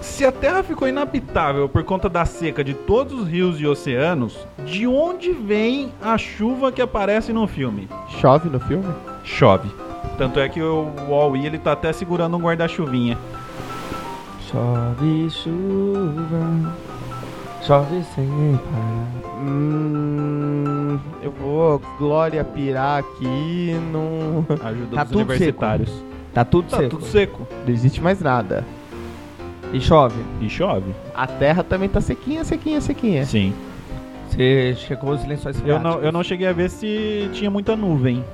[0.00, 4.38] Se a Terra ficou inabitável por conta da seca de todos os rios e oceanos,
[4.66, 7.88] de onde vem a chuva que aparece no filme?
[8.20, 8.92] Chove no filme?
[9.24, 9.68] Chove.
[10.18, 13.16] Tanto é que o Wall-E ele tá até segurando um guarda-chuvinha.
[14.50, 16.74] Chove chuva.
[17.70, 18.26] Chove sem
[18.64, 19.36] parar.
[19.40, 20.98] Hum.
[21.22, 23.76] Eu vou Glória pirar aqui.
[23.92, 26.04] Não, Ajuda Tá dos tudo universitários.
[26.34, 26.90] Tá tudo Tá seco.
[26.90, 27.46] tudo seco.
[27.64, 28.64] não existe mais nada.
[29.72, 30.20] E chove.
[30.40, 30.92] E chove.
[31.14, 33.24] A terra também tá sequinha, sequinha, sequinha.
[33.24, 33.54] Sim.
[34.28, 38.24] Você checou os lençóis Eu não, eu não cheguei a ver se tinha muita nuvem.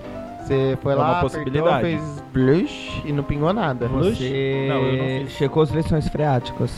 [0.40, 1.82] Você foi É uma lá, apertou, possibilidade.
[1.82, 3.86] fez blush e não pingou nada.
[3.86, 5.32] Você Não, eu não fiz.
[5.36, 6.72] checou os lençóis freáticos?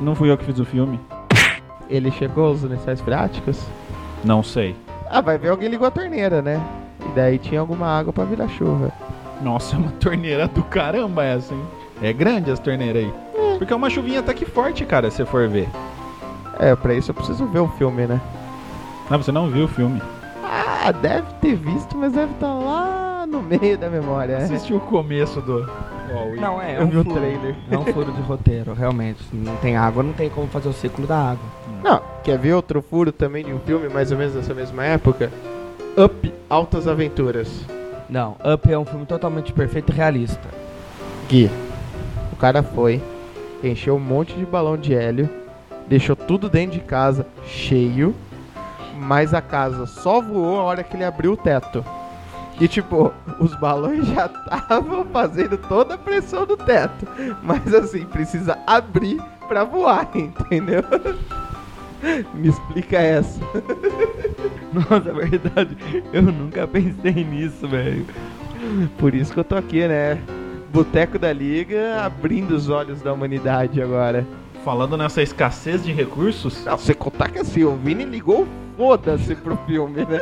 [0.00, 0.98] Não fui eu que fiz o filme.
[1.92, 3.60] Ele chegou os lençóis freáticos?
[4.24, 4.74] Não sei.
[5.10, 6.58] Ah, vai ver alguém ligou a torneira, né?
[7.04, 8.90] E daí tinha alguma água pra virar chuva.
[9.42, 11.62] Nossa, é uma torneira do caramba essa, hein?
[12.00, 13.12] É grande as torneiras aí.
[13.58, 15.68] Porque é uma chuvinha até que forte, cara, se você for ver.
[16.58, 18.18] É, pra isso eu preciso ver o filme, né?
[19.10, 20.00] Não, você não viu o filme.
[20.42, 24.38] Ah, deve ter visto, mas deve estar lá no meio da memória.
[24.38, 25.70] Assistiu o começo do.
[26.12, 26.40] Wall-E.
[26.40, 27.16] Não, é, é Eu um vi o furo.
[27.16, 27.54] trailer.
[27.70, 29.22] É um furo de roteiro, realmente.
[29.24, 31.44] Se Não tem água, não tem como fazer o ciclo da água.
[31.82, 35.30] Não, quer ver outro furo também de um filme mais ou menos dessa mesma época?
[35.96, 37.48] Up Altas Aventuras.
[38.08, 40.48] Não, Up é um filme totalmente perfeito e realista.
[41.28, 41.50] Gui,
[42.32, 43.00] o cara foi,
[43.64, 45.28] encheu um monte de balão de hélio,
[45.88, 48.14] deixou tudo dentro de casa cheio,
[48.96, 51.84] mas a casa só voou a hora que ele abriu o teto.
[52.62, 57.08] E tipo, os balões já estavam fazendo toda a pressão do teto.
[57.42, 60.84] Mas assim, precisa abrir pra voar, entendeu?
[62.32, 63.40] Me explica essa.
[64.72, 65.76] Nossa, é verdade.
[66.12, 68.06] Eu nunca pensei nisso, velho.
[68.96, 70.22] Por isso que eu tô aqui, né?
[70.72, 74.24] Boteco da Liga abrindo os olhos da humanidade agora.
[74.64, 78.46] Falando nessa escassez de recursos, Não, você contar que assim, o Vini ligou
[78.76, 80.20] foda-se pro filme, né?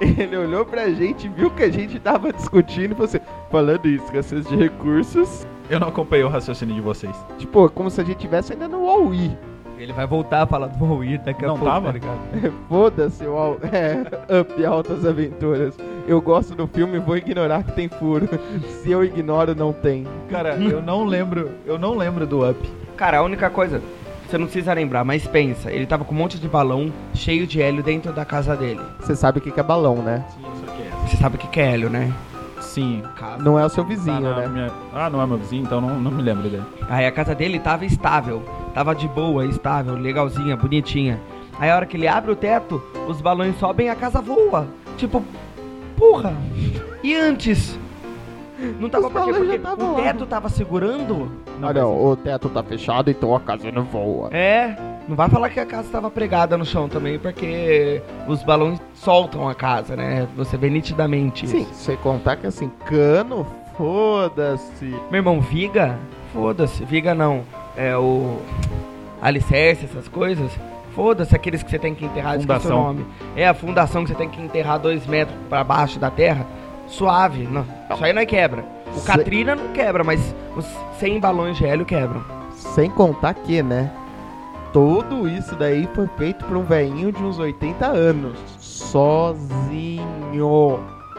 [0.00, 4.04] Ele olhou pra gente, viu que a gente tava discutindo e falou assim, falando isso,
[4.04, 5.46] escassez de recursos.
[5.68, 7.14] eu não acompanhei o raciocínio de vocês.
[7.38, 9.36] Tipo, como se a gente tivesse ainda no Wall-E.
[9.78, 11.86] Ele vai voltar a falar do Bowie daqui a Não pouco, tava?
[11.86, 12.52] tá ligado?
[12.68, 15.74] Foda-se o Wall é, Up Altas Aventuras.
[16.06, 18.28] Eu gosto do filme e vou ignorar que tem furo.
[18.82, 20.06] Se eu ignoro, não tem.
[20.28, 22.58] Cara, eu não lembro, eu não lembro do Up.
[23.00, 23.80] Cara, a única coisa,
[24.28, 27.62] você não precisa lembrar, mas pensa, ele tava com um monte de balão cheio de
[27.62, 28.78] hélio dentro da casa dele.
[29.00, 30.22] Você sabe o que que é balão, né?
[30.28, 31.08] Sim, eu sei o que é.
[31.08, 32.12] Você sabe o que que é hélio, né?
[32.60, 33.02] Sim.
[33.16, 33.42] Casa.
[33.42, 34.46] Não é o seu Tá vizinho, na né?
[34.48, 36.62] minha- Ah, não é meu vizinho, então não, não me lembro dele.
[36.90, 38.42] Aí a casa dele tava estável,
[38.74, 41.18] tava de boa, estável, legalzinha, bonitinha.
[41.58, 44.68] Aí a hora que ele abre o teto, os balões sobem e a casa voa.
[44.98, 45.24] Tipo,
[45.96, 46.34] porra.
[47.02, 47.78] E antes?
[48.78, 50.02] Não tava Os Porque tavam o lá.
[50.02, 51.30] teto tava segurando.
[51.62, 54.28] Olha, o teto tá fechado, então a casa não voa.
[54.32, 54.76] É,
[55.08, 59.48] não vai falar que a casa tava pregada no chão também, porque os balões soltam
[59.48, 60.26] a casa, né?
[60.36, 61.74] Você vê nitidamente Sim, isso.
[61.74, 63.46] você contar que assim, cano,
[63.76, 64.84] foda-se.
[65.10, 65.98] Meu irmão, viga?
[66.32, 67.42] Foda-se, viga não.
[67.76, 68.38] É o
[69.20, 70.50] alicerce, essas coisas.
[70.94, 72.82] Foda-se aqueles que você tem que enterrar, esqueci o Fundação.
[72.82, 73.06] nome.
[73.36, 76.44] É a fundação que você tem que enterrar dois metros pra baixo da terra.
[76.90, 77.64] Suave, não.
[77.92, 78.64] Isso aí não é quebra.
[78.94, 80.66] O Se- Katrina não quebra, mas os
[80.98, 82.22] 100 balões de hélio quebram.
[82.74, 83.90] Sem contar que, né?
[84.72, 88.36] Tudo isso daí foi feito por um velhinho de uns 80 anos.
[88.58, 90.04] Sozinho.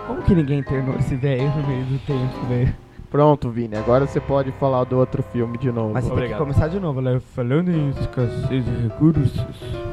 [0.08, 2.76] Como que ninguém internou esse velho no meio do tempo, velho?
[3.12, 5.94] Pronto, Vini, agora você pode falar do outro filme de novo.
[5.94, 6.38] Mas você tem Obrigado.
[6.40, 7.20] que começar de novo, né?
[7.36, 9.46] Falando em escassez de recursos.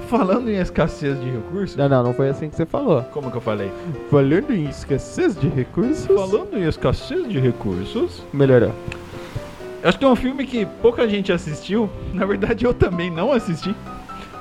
[0.09, 3.03] Falando em escassez de recursos, Não, não, não foi assim que você falou.
[3.13, 3.73] como que eu falei?
[4.09, 6.07] Falando em escassez de recursos.
[6.07, 8.71] Falando em escassez de recursos, Melhorou.
[9.83, 11.91] acho que é um filme que pouca gente assistiu.
[12.15, 13.75] Na verdade, eu também não assisti.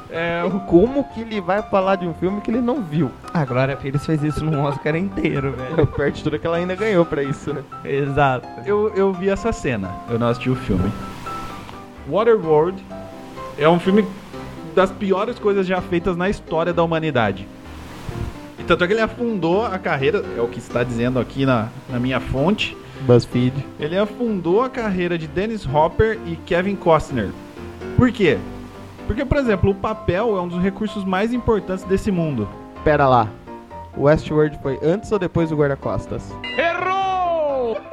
[0.10, 3.12] É Como que ele vai falar de um filme que ele não viu?
[3.34, 5.88] A Glória Pires fez isso num Oscar inteiro, velho.
[5.88, 7.62] Perto de tudo que ela ainda ganhou pra isso, né?
[7.84, 8.48] Exato.
[8.66, 10.92] Eu, eu vi essa cena, eu não assisti o filme.
[12.10, 12.84] Waterworld
[13.58, 14.06] é um filme
[14.74, 17.48] das piores coisas já feitas na história da humanidade.
[18.60, 21.68] E tanto é que ele afundou a carreira, é o que está dizendo aqui na,
[21.90, 22.78] na minha fonte.
[23.02, 23.54] BuzzFeed.
[23.80, 27.30] Ele afundou a carreira de Dennis Hopper e Kevin Costner.
[27.96, 28.38] Por quê?
[29.08, 32.48] Porque, por exemplo, o papel é um dos recursos mais importantes desse mundo.
[32.84, 33.28] Pera lá.
[33.96, 36.32] O Westworld foi antes ou depois do guarda-costas?
[36.58, 37.78] Errou!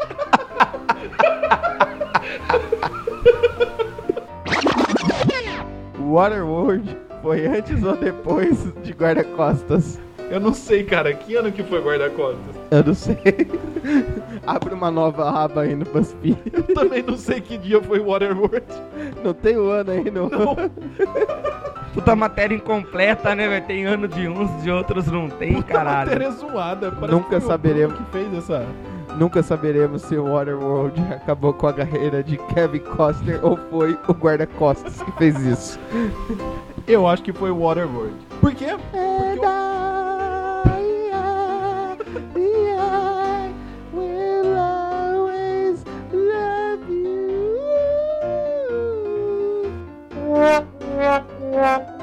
[5.98, 9.98] Waterworld foi antes ou depois de guarda-costas?
[10.34, 12.56] Eu não sei, cara, que ano que foi guarda-costas?
[12.68, 13.16] Eu não sei.
[14.44, 16.36] Abre uma nova aba aí no BuzzFeed.
[16.52, 18.64] Eu também não sei que dia foi Waterworld.
[19.22, 20.28] Não tem o ano aí, não.
[20.28, 20.56] Não.
[21.94, 23.64] Puta matéria incompleta, né, velho?
[23.64, 26.10] Tem ano de uns, de outros não tem, Puta caralho.
[26.10, 26.90] matéria zoada.
[26.90, 27.96] Parece Nunca que o saberemos.
[27.96, 28.66] Que fez essa.
[29.16, 34.12] Nunca saberemos se o Waterworld acabou com a carreira de Kevin Costner ou foi o
[34.12, 35.78] guarda-costas que fez isso.
[36.88, 38.14] Eu acho que foi Waterworld.
[38.40, 38.76] Por quê?
[38.90, 39.63] Porque
[50.34, 51.94] o-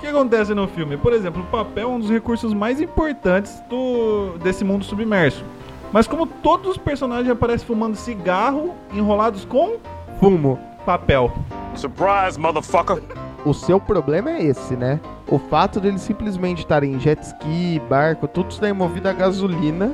[0.00, 0.96] que acontece no filme?
[0.96, 5.44] Por exemplo, o papel é um dos recursos mais importantes do, desse mundo submerso.
[5.92, 9.76] Mas como todos os personagens aparecem fumando cigarro enrolados com
[10.20, 10.58] Fumo.
[10.84, 11.32] papel.
[11.74, 13.02] Surprise, motherfucker.
[13.44, 15.00] O seu problema é esse, né?
[15.26, 19.92] O fato deles simplesmente estarem em jet ski, barco, tudo isso daí movido a gasolina,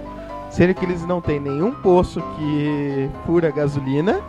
[0.50, 4.20] sendo que eles não têm nenhum poço que fura gasolina,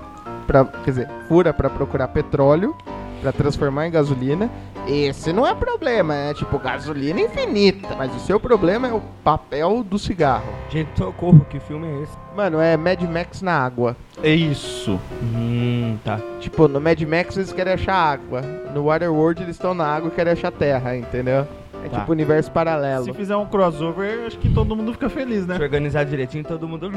[0.45, 2.75] pra, quer dizer, fura para procurar petróleo,
[3.21, 4.49] para transformar em gasolina,
[4.88, 7.95] Esse não é problema, é tipo gasolina infinita.
[7.97, 10.53] Mas o seu problema é o papel do cigarro.
[10.69, 12.13] Gente, socorro, que filme é esse?
[12.36, 13.97] Mano, é Mad Max na água.
[14.21, 14.99] É isso.
[15.23, 16.19] Hum, tá.
[16.39, 18.41] Tipo, no Mad Max eles querem achar água.
[18.75, 21.47] No Waterworld eles estão na água e querem achar terra, entendeu?
[21.86, 22.00] É Tá.
[22.00, 23.06] tipo universo paralelo.
[23.06, 25.56] Se fizer um crossover, acho que todo mundo fica feliz, né?
[25.58, 26.89] Se organizar direitinho, todo mundo.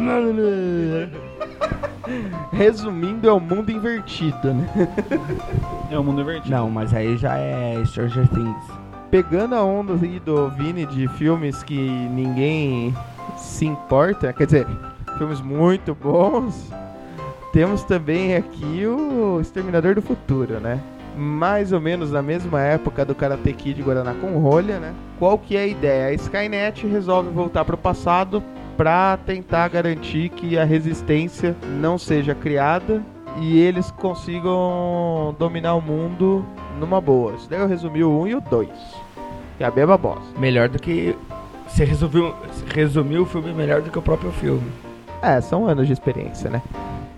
[2.52, 4.68] Resumindo, é o mundo invertido, né?
[5.90, 6.50] É o mundo invertido.
[6.56, 8.64] Não, mas aí já é Stranger Things.
[9.10, 12.94] Pegando a onda aí do Vini de filmes que ninguém
[13.36, 14.66] se importa, quer dizer,
[15.18, 16.70] filmes muito bons,
[17.52, 20.80] temos também aqui o Exterminador do Futuro, né?
[21.18, 24.94] Mais ou menos na mesma época do Karate Kid Guaraná com rolha, né?
[25.18, 26.06] Qual que é a ideia?
[26.06, 28.42] A Skynet resolve voltar para o passado
[28.76, 33.02] para tentar garantir que a resistência não seja criada
[33.40, 36.46] e eles consigam dominar o mundo
[36.78, 37.32] numa boa.
[37.34, 38.68] Isso daí eu resumi o 1 e o 2.
[39.56, 40.38] Que é a mesma bosta.
[40.38, 41.16] Melhor do que.
[41.66, 42.34] Você resumiu,
[42.72, 44.70] resumiu o filme melhor do que o próprio filme.
[45.20, 46.62] É, são anos de experiência, né?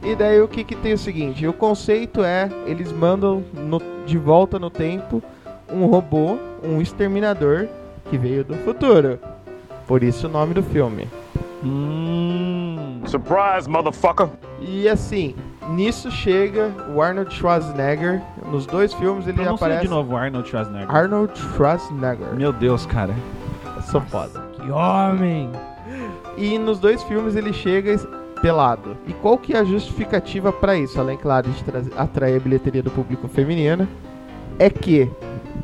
[0.02, 4.16] E daí o que que tem o seguinte, o conceito é, eles mandam no- de
[4.16, 5.22] volta no tempo
[5.70, 7.68] um robô, um exterminador
[8.08, 9.18] que veio do futuro.
[9.86, 11.06] Por isso o nome do filme.
[11.62, 13.02] Hum.
[13.06, 14.28] Surprise, motherfucker.
[14.60, 15.34] E assim,
[15.70, 18.22] nisso chega o Arnold Schwarzenegger.
[18.50, 19.82] Nos dois filmes ele Pronuncia aparece.
[19.82, 20.94] de novo Arnold Schwarzenegger.
[20.94, 22.34] Arnold Schwarzenegger.
[22.34, 23.14] Meu Deus, cara.
[23.90, 24.40] Sou foda.
[24.54, 25.50] Que homem!
[26.36, 27.96] E nos dois filmes ele chega
[28.40, 28.96] pelado.
[29.06, 30.98] E qual que é a justificativa pra isso?
[31.00, 31.64] Além, claro, de
[31.96, 33.86] atrair a bilheteria do público feminino,
[34.58, 35.10] é que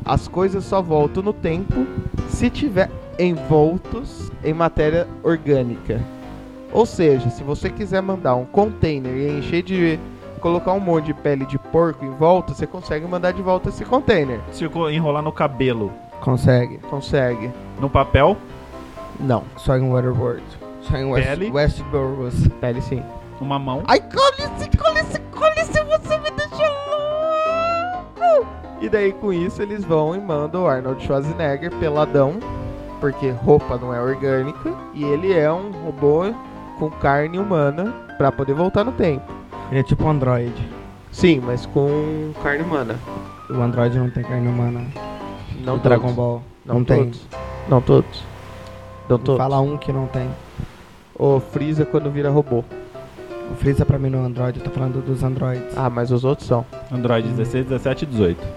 [0.05, 1.85] as coisas só voltam no tempo
[2.29, 5.99] se tiver envoltos em matéria orgânica.
[6.71, 9.99] Ou seja, se você quiser mandar um container e encher de
[10.39, 13.83] colocar um monte de pele de porco em volta, você consegue mandar de volta esse
[13.83, 14.39] container.
[14.51, 16.77] Se enrolar no cabelo, Consegue.
[16.89, 17.51] Consegue?
[17.79, 18.35] no papel,
[19.19, 19.43] Não.
[19.55, 20.43] Só em Waterworld.
[20.93, 21.51] Em West, Pele?
[21.51, 22.31] Westborough.
[22.61, 23.03] Pele sim.
[23.41, 23.83] uma mão.
[23.87, 26.69] Ai, cole-se, cole-se, cole-se, você me deixa
[28.19, 28.47] louco!
[28.81, 32.39] E daí, com isso, eles vão e mandam o Arnold Schwarzenegger peladão,
[32.99, 36.23] porque roupa não é orgânica, e ele é um robô
[36.79, 39.25] com carne humana pra poder voltar no tempo.
[39.69, 40.53] Ele é tipo um android.
[41.11, 42.95] Sim, mas com carne humana.
[43.49, 44.85] O android não tem carne humana.
[45.63, 45.83] Não o todos.
[45.83, 46.41] Dragon Ball.
[46.65, 46.97] Não, Não tem.
[46.97, 47.27] todos.
[47.67, 48.23] Não todos.
[49.09, 49.37] Não todos.
[49.37, 50.29] Fala um que não tem.
[51.19, 52.63] O Freeza quando vira robô.
[53.51, 55.75] O Freeza pra mim não é android, eu tô falando dos androids.
[55.75, 56.65] Ah, mas os outros são.
[56.91, 58.47] Android 16, 17 e 18.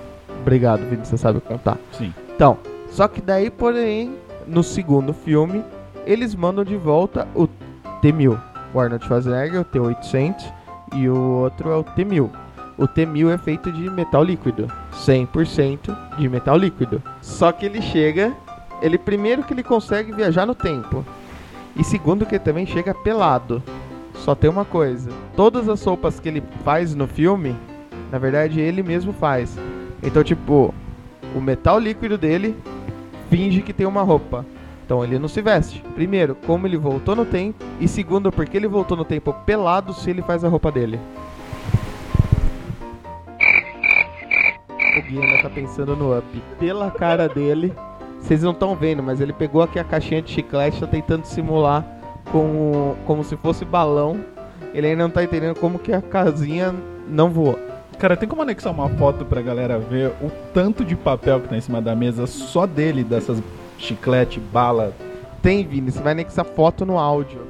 [0.40, 1.78] Obrigado, Vini, você sabe contar.
[1.92, 2.12] Sim.
[2.34, 2.58] Então,
[2.90, 5.64] só que daí, porém, no segundo filme,
[6.04, 7.46] eles mandam de volta o
[8.02, 8.38] T-1000.
[8.74, 10.52] O Arnold Schwarzenegger, o T-800,
[10.94, 12.30] e o outro é o T-1000.
[12.76, 14.66] O T-1000 é feito de metal líquido.
[14.92, 17.02] 100% de metal líquido.
[17.20, 18.32] Só que ele chega...
[18.82, 21.04] Ele primeiro que ele consegue viajar no tempo.
[21.76, 23.62] E segundo que ele também chega pelado.
[24.14, 25.10] Só tem uma coisa.
[25.34, 27.56] Todas as roupas que ele faz no filme,
[28.10, 29.56] na verdade ele mesmo faz.
[30.02, 30.74] Então, tipo,
[31.34, 32.56] o metal líquido dele
[33.30, 34.44] finge que tem uma roupa.
[34.84, 35.82] Então ele não se veste.
[35.94, 37.64] Primeiro, como ele voltou no tempo.
[37.78, 40.98] E segundo, porque ele voltou no tempo pelado se ele faz a roupa dele.
[44.98, 46.42] O Gui ainda tá pensando no up.
[46.58, 47.72] Pela cara dele,
[48.20, 51.24] vocês não estão vendo, mas ele pegou aqui a caixinha de chiclete e tá tentando
[51.24, 51.84] simular
[52.30, 54.20] com, como se fosse balão.
[54.72, 56.74] Ele ainda não tá entendendo como que a casinha
[57.08, 57.58] não voou.
[57.98, 61.56] Cara, tem como anexar uma foto pra galera ver o tanto de papel que tá
[61.56, 63.42] em cima da mesa só dele, dessas
[63.76, 64.94] chiclete, bala.
[65.42, 67.40] Tem, Vini, você vai anexar foto no áudio.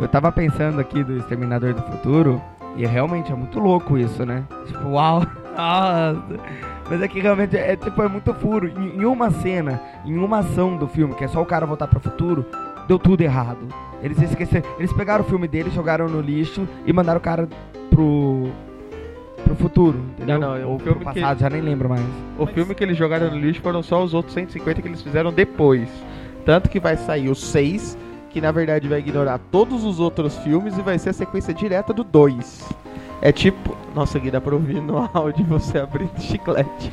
[0.00, 2.40] Eu tava pensando aqui do Exterminador do Futuro,
[2.76, 4.44] e realmente é muito louco isso, né?
[4.66, 5.20] Tipo, uau!
[5.56, 6.75] Nossa!
[6.88, 8.68] Mas é que realmente é, tipo, é muito furo.
[8.68, 11.88] Em, em uma cena, em uma ação do filme, que é só o cara voltar
[11.88, 12.44] pro futuro,
[12.86, 13.66] deu tudo errado.
[14.02, 14.68] Eles esqueceram.
[14.78, 17.48] Eles pegaram o filme dele, jogaram no lixo e mandaram o cara
[17.90, 18.48] pro.
[19.42, 19.98] pro futuro.
[20.16, 20.38] Entendeu?
[20.38, 22.02] Não, não, é Ou filme pro que- passado, já nem lembro mais.
[22.38, 25.32] O filme que eles jogaram no lixo foram só os outros 150 que eles fizeram
[25.32, 25.88] depois.
[26.44, 27.98] Tanto que vai sair o 6,
[28.30, 31.92] que na verdade vai ignorar todos os outros filmes e vai ser a sequência direta
[31.92, 32.62] do 2.
[33.20, 33.76] É tipo.
[33.94, 36.92] Nossa, Gui, dá pra ouvir no áudio você abrindo chiclete.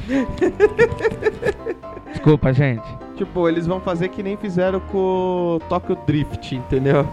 [2.12, 2.86] Desculpa, gente.
[3.16, 7.06] Tipo, eles vão fazer que nem fizeram com o Tokyo Drift, entendeu?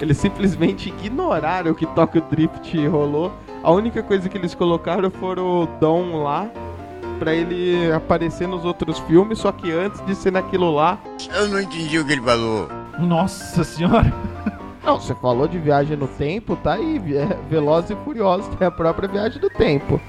[0.00, 3.32] Eles simplesmente ignoraram que Tokyo Drift rolou.
[3.62, 6.48] A única coisa que eles colocaram foram o Dom lá
[7.18, 10.98] pra ele aparecer nos outros filmes, só que antes de ser naquilo lá.
[11.34, 12.68] Eu não entendi o que ele falou.
[13.00, 14.12] Nossa senhora!
[14.88, 18.70] Não, você falou de viagem no tempo, tá aí, é Velozes e Furiosos, tem a
[18.70, 20.00] própria viagem do tempo.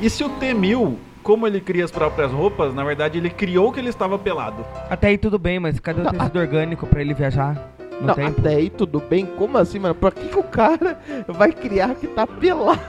[0.00, 3.78] E se o T-1000 como ele cria as próprias roupas, na verdade ele criou que
[3.78, 4.64] ele estava pelado.
[4.88, 7.54] Até aí tudo bem, mas cadê o tecido orgânico pra ele viajar?
[8.00, 8.40] No Não, tempo?
[8.40, 9.26] até aí tudo bem?
[9.26, 9.94] Como assim, mano?
[9.94, 12.80] Pra que, que o cara vai criar que tá pelado?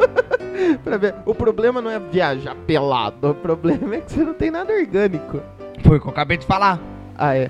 [0.84, 1.14] pra ver.
[1.26, 5.40] O problema não é viajar pelado, o problema é que você não tem nada orgânico.
[5.82, 6.78] Foi o que eu acabei de falar.
[7.16, 7.48] Ah, é.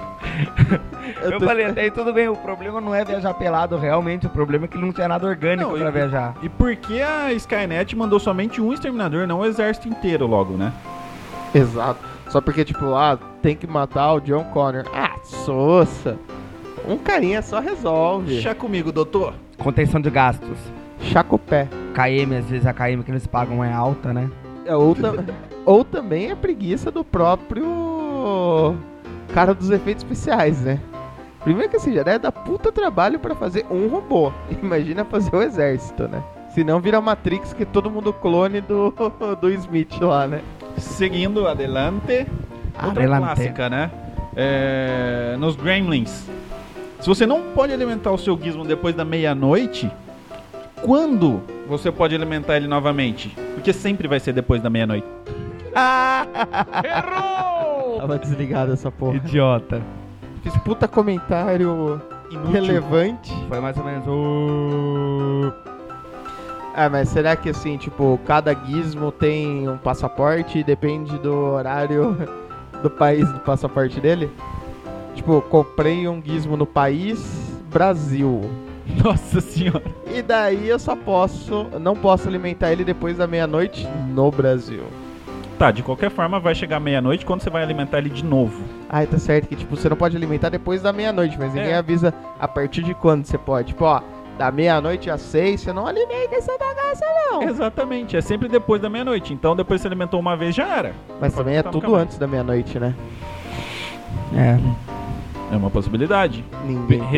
[1.23, 4.31] Eu, tô- falei, até aí tudo bem, o problema não é viajar pelado, realmente, o
[4.31, 6.35] problema é que não tinha nada orgânico Não, pra e- viajar.
[6.43, 10.73] E por que a Skynet mandou somente um exterminador, não o exército inteiro logo, né?
[11.55, 12.01] Exato.
[12.29, 14.85] Só porque, tipo, ah, tem que matar o John Connor.
[14.93, 16.19] Ah, soça.
[16.87, 18.41] Um carinha só resolve.
[18.43, 19.35] Chá comigo, doutor.
[19.59, 20.59] Contenção de gastos.
[21.01, 21.69] Chaca o pé.
[21.95, 24.29] KM, às vezes a KM que eles pagam é alta, né?
[24.67, 25.25] É, Ou, tam-
[25.65, 28.77] ou também é preguiça do próprio
[29.33, 30.81] cara dos efeitos especiais, né?
[31.43, 34.33] Primeiro que assim, já deve dar puta trabalho pra fazer um robô.
[34.63, 36.23] Imagina fazer o exército, né?
[36.55, 38.95] Senão vira Matrix que todo mundo clone do,
[39.41, 40.41] do Smith lá, né?
[40.79, 42.27] Seguindo adelante.
[42.75, 43.23] Outra Adelante.
[43.23, 43.91] clássica, né?
[44.37, 46.27] É, nos Gremlins.
[47.01, 49.91] Se você não pode alimentar o seu gizmo depois da meia-noite,
[50.83, 53.29] quando você pode alimentar ele novamente?
[53.55, 55.07] Porque sempre vai ser depois da meia-noite.
[57.99, 59.17] Tava desligado essa porra.
[59.17, 59.83] Idiota.
[60.43, 62.51] Fiz puta comentário Inútil.
[62.53, 63.33] relevante.
[63.49, 65.53] Foi mais ou menos o.
[66.77, 72.17] Ah, mas será que assim, tipo, cada gizmo tem um passaporte e depende do horário
[72.83, 74.31] do país do passaporte dele?
[75.15, 78.43] Tipo, comprei um gizmo no país Brasil.
[79.03, 79.85] Nossa senhora.
[80.13, 84.83] E daí eu só posso, não posso alimentar ele depois da meia-noite no Brasil.
[85.59, 88.61] Tá, de qualquer forma vai chegar meia-noite quando você vai alimentar ele de novo.
[88.89, 91.77] Ai, tá certo que tipo, você não pode alimentar depois da meia-noite, mas ninguém É.
[91.77, 93.69] avisa a partir de quando você pode.
[93.69, 94.01] Tipo, ó,
[94.37, 97.43] da meia-noite às seis, você não alimenta essa bagaça não.
[97.45, 99.33] Exatamente, é sempre depois da meia-noite.
[99.33, 100.93] Então depois você alimentou uma vez já era.
[101.21, 102.93] Mas também é tudo antes da meia-noite, né?
[104.35, 104.59] É.
[105.53, 106.45] É uma possibilidade.
[106.67, 107.11] Ninguém nisso.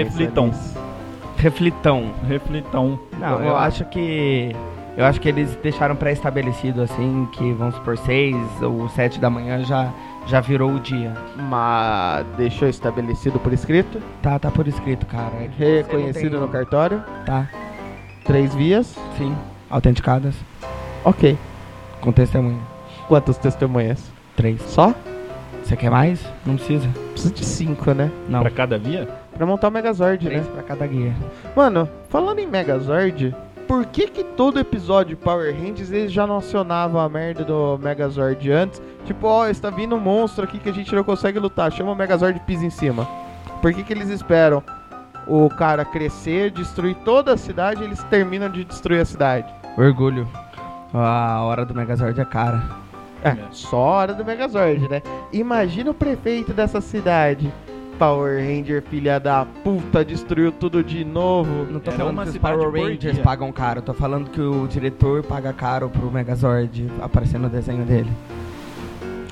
[1.39, 2.11] Reflitão.
[2.29, 2.99] Reflitão.
[3.19, 3.65] Não, Vamos eu lá.
[3.65, 4.55] acho que.
[4.97, 9.63] Eu acho que eles deixaram pré-estabelecido assim, que vamos supor seis ou sete da manhã
[9.63, 9.93] já,
[10.27, 11.13] já virou o dia.
[11.37, 15.33] Mas deixou estabelecido por escrito, Tá, tá por escrito, cara.
[15.37, 17.47] É reconhecido não no tem- cartório, Tá,
[18.25, 18.97] três vias.
[19.19, 19.35] sim.
[19.69, 20.35] Autenticadas.
[21.05, 21.37] Ok.
[22.01, 22.61] Com testemunha.
[23.09, 24.11] Quantas testemunhas?
[24.37, 24.63] Três.
[24.63, 24.95] Só?
[25.63, 26.25] Você quer mais?
[26.45, 26.89] Não precisa.
[27.13, 28.11] Precisa de cinco, né?
[28.29, 28.41] Não.
[28.41, 29.09] Pra cada via?
[29.37, 30.53] Pra montar o Megazord, Três né?
[30.55, 31.13] pra cada guia.
[31.55, 33.35] Mano, falando em Megazord,
[33.67, 37.79] por que que todo episódio de Power Rangers eles já não acionavam a merda do
[37.79, 38.81] Megazord antes?
[39.05, 41.97] Tipo, ó, está vindo um monstro aqui que a gente não consegue lutar, chama o
[41.97, 43.07] Megazord e pisa em cima.
[43.61, 44.63] Por que que eles esperam
[45.27, 49.53] o cara crescer, destruir toda a cidade e eles terminam de destruir a cidade?
[49.77, 50.29] Orgulho.
[50.95, 52.63] A hora do Megazord é cara.
[53.23, 55.03] É, só a hora do Megazord, né?
[55.33, 57.53] Imagina o prefeito dessa cidade.
[57.99, 61.65] Power Ranger, filha da puta, destruiu tudo de novo.
[61.71, 63.81] Não tô Era falando que os Power Rangers pagam caro.
[63.83, 68.11] Tô falando que o diretor paga caro pro Megazord aparecer no desenho dele.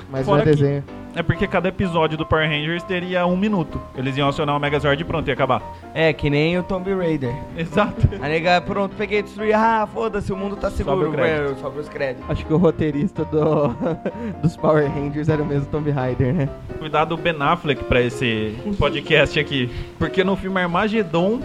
[0.09, 0.83] Mas não Fora é que- desenho.
[1.15, 3.81] É porque cada episódio do Power Rangers teria um minuto.
[3.95, 5.61] Eles iam acionar o Megazord e pronto, ia acabar.
[5.93, 7.33] É, que nem o Tomb Raider.
[7.57, 8.09] Exato.
[8.21, 9.53] A nega, pronto, peguei e destruí.
[9.53, 11.05] Ah, foda-se, o mundo tá seguro.
[11.05, 11.51] Sobe o crédito.
[11.51, 12.29] É, Sobe os créditos.
[12.29, 13.69] Acho que o roteirista do,
[14.43, 16.49] dos Power Rangers era o mesmo Tomb Raider, né?
[16.77, 19.71] Cuidado o Ben Affleck pra esse podcast aqui.
[19.97, 21.39] Porque no filme Armageddon,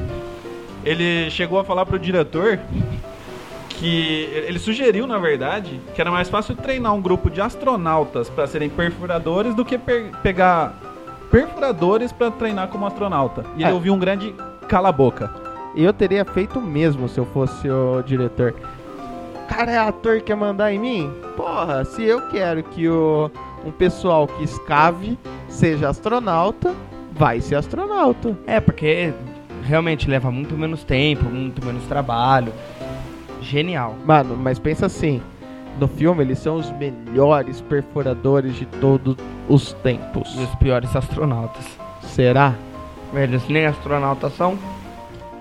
[0.84, 2.58] ele chegou a falar pro diretor
[3.80, 8.46] que ele sugeriu, na verdade, que era mais fácil treinar um grupo de astronautas pra
[8.46, 10.74] serem perfuradores do que per- pegar
[11.30, 13.44] perfuradores pra treinar como astronauta.
[13.56, 13.74] E ele É.
[13.74, 14.34] ouviu um grande
[14.68, 15.30] cala a boca.
[15.74, 18.54] Eu teria feito o mesmo se eu fosse o diretor.
[19.48, 21.10] Cara, é ator quer mandar em mim?
[21.36, 23.30] Porra, se eu quero que o,
[23.64, 26.74] um pessoal que escave seja astronauta,
[27.12, 28.36] vai ser astronauta.
[28.46, 29.12] É, porque
[29.62, 32.52] realmente leva muito menos tempo, muito menos trabalho.
[33.40, 33.96] Genial.
[34.04, 35.20] Mano, mas pensa assim:
[35.78, 39.16] no filme eles são os melhores perfuradores de todos
[39.48, 40.34] os tempos.
[40.38, 41.64] E os piores astronautas.
[42.02, 42.54] Será?
[43.14, 44.58] Eles nem astronautas são.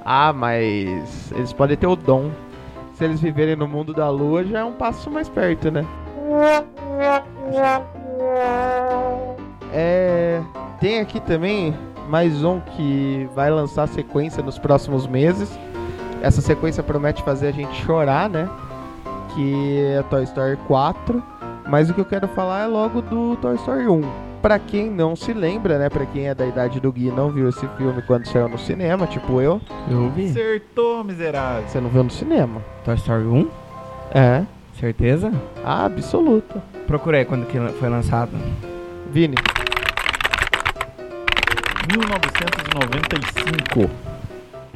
[0.03, 2.31] Ah, mas eles podem ter o dom.
[2.93, 5.85] Se eles viverem no mundo da lua, já é um passo mais perto, né?
[9.71, 10.41] É.
[10.79, 11.73] Tem aqui também
[12.07, 15.57] mais um que vai lançar sequência nos próximos meses.
[16.21, 18.49] Essa sequência promete fazer a gente chorar, né?
[19.33, 21.23] Que é Toy Story 4.
[21.67, 24.01] Mas o que eu quero falar é logo do Toy Story 1.
[24.41, 25.89] Pra quem não se lembra, né?
[25.89, 28.57] Pra quem é da idade do Gui e não viu esse filme quando saiu no
[28.57, 29.59] cinema, tipo eu,
[29.89, 30.29] Eu vi.
[30.29, 31.67] Acertou, miserável.
[31.67, 32.61] você não viu no cinema.
[32.85, 33.47] Toy Story 1?
[34.13, 34.43] É.
[34.79, 35.31] Certeza?
[35.63, 36.63] Ah, absoluta.
[36.87, 38.31] Procurei quando que foi lançado.
[39.11, 39.35] Vini,
[41.91, 43.89] 1995.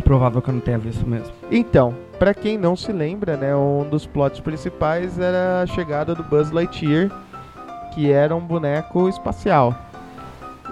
[0.04, 1.34] Provável que eu não tenha visto mesmo.
[1.50, 6.24] Então, pra quem não se lembra, né, um dos plots principais era a chegada do
[6.24, 7.10] Buzz Lightyear,
[7.94, 9.76] que era um boneco espacial.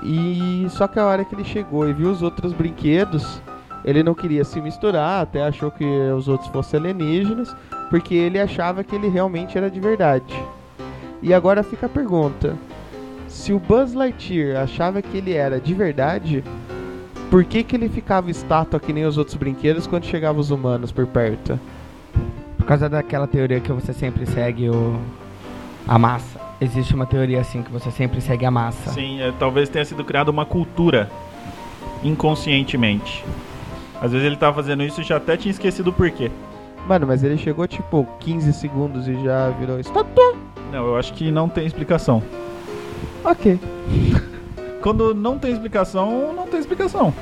[0.04, 3.42] E só que a hora que ele chegou e viu os outros brinquedos,
[3.86, 7.56] ele não queria se misturar, até achou que os outros fossem alienígenas,
[7.90, 10.34] porque ele achava que ele realmente era de verdade.
[11.22, 12.56] E agora fica a pergunta:
[13.28, 16.44] se o Buzz Lightyear achava que ele era de verdade,
[17.32, 20.92] por que, que ele ficava estátua que nem os outros brinquedos quando chegavam os humanos
[20.92, 21.58] por perto?
[22.58, 25.00] Por causa daquela teoria que você sempre segue o
[25.88, 26.40] a massa.
[26.60, 28.92] Existe uma teoria assim que você sempre segue a massa.
[28.92, 31.10] Sim, é, talvez tenha sido criada uma cultura
[32.04, 33.24] inconscientemente.
[34.02, 36.30] Às vezes ele tava fazendo isso e já até tinha esquecido o porquê.
[36.86, 40.36] Mano, mas ele chegou tipo 15 segundos e já virou estátua.
[40.70, 42.22] Não, eu acho que não tem explicação.
[43.24, 43.58] Ok.
[44.82, 47.14] Quando não tem explicação, não tem explicação.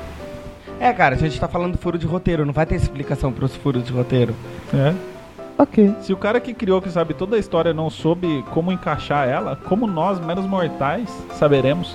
[0.80, 3.84] É, cara, a gente tá falando furo de roteiro, não vai ter explicação pros furos
[3.84, 4.34] de roteiro.
[4.72, 4.94] É.
[5.58, 5.94] Ok.
[6.00, 9.56] Se o cara que criou, que sabe toda a história, não soube como encaixar ela,
[9.56, 11.94] como nós, menos mortais, saberemos.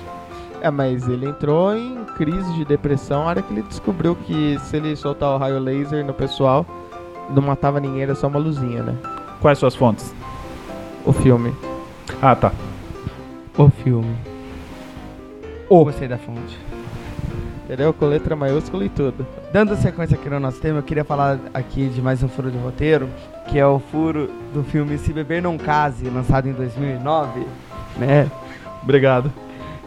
[0.60, 4.76] É, mas ele entrou em crise de depressão na hora que ele descobriu que se
[4.76, 6.64] ele soltar o raio laser no pessoal,
[7.30, 8.96] não matava ninguém, era só uma luzinha, né?
[9.40, 10.14] Quais suas fontes?
[11.04, 11.52] O filme.
[12.22, 12.52] Ah, tá.
[13.58, 14.16] O filme.
[15.68, 15.84] O.
[15.84, 16.58] Gostei da fonte.
[17.64, 17.92] Entendeu?
[17.92, 19.26] Com letra maiúscula e tudo.
[19.52, 22.58] Dando sequência aqui no nosso tema, eu queria falar aqui de mais um furo de
[22.58, 23.08] roteiro,
[23.48, 27.44] que é o furo do filme Se Beber Não Case, lançado em 2009,
[27.98, 28.30] né?
[28.82, 29.32] Obrigado.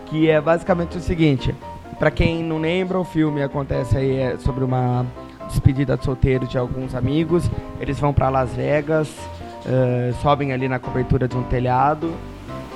[0.08, 1.56] Que é basicamente o seguinte,
[2.00, 5.06] Pra quem não lembra, o filme acontece aí é sobre uma
[5.50, 7.52] despedida de solteiro de alguns amigos.
[7.78, 9.14] Eles vão pra Las Vegas,
[9.66, 12.14] eh, sobem ali na cobertura de um telhado,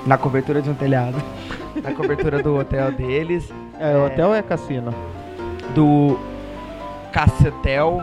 [0.05, 1.15] na cobertura de um telhado,
[1.83, 4.93] na cobertura do hotel deles, É, o hotel é cassino.
[5.75, 6.17] do
[7.11, 8.01] Cassetel,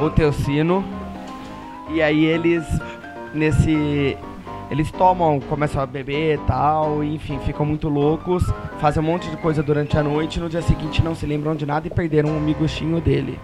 [0.00, 0.84] o Teocino.
[1.90, 2.64] E aí eles
[3.34, 4.16] nesse
[4.70, 8.44] eles tomam, começam a beber e tal, e, enfim, ficam muito loucos,
[8.80, 11.56] fazem um monte de coisa durante a noite, e no dia seguinte não se lembram
[11.56, 13.36] de nada e perderam um amigostinho dele.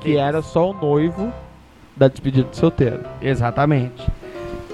[0.00, 1.30] Que era só o noivo
[1.94, 3.00] da despedida de solteiro.
[3.20, 4.06] Exatamente.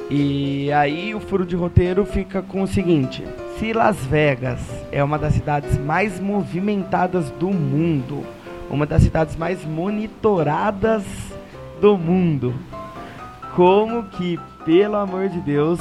[0.08, 3.24] E aí o furo de roteiro fica com o seguinte:
[3.58, 4.60] se Las Vegas.
[4.92, 8.24] É uma das cidades mais movimentadas do mundo,
[8.70, 11.04] uma das cidades mais monitoradas
[11.80, 12.54] do mundo,
[13.54, 15.80] como que, pelo amor de Deus,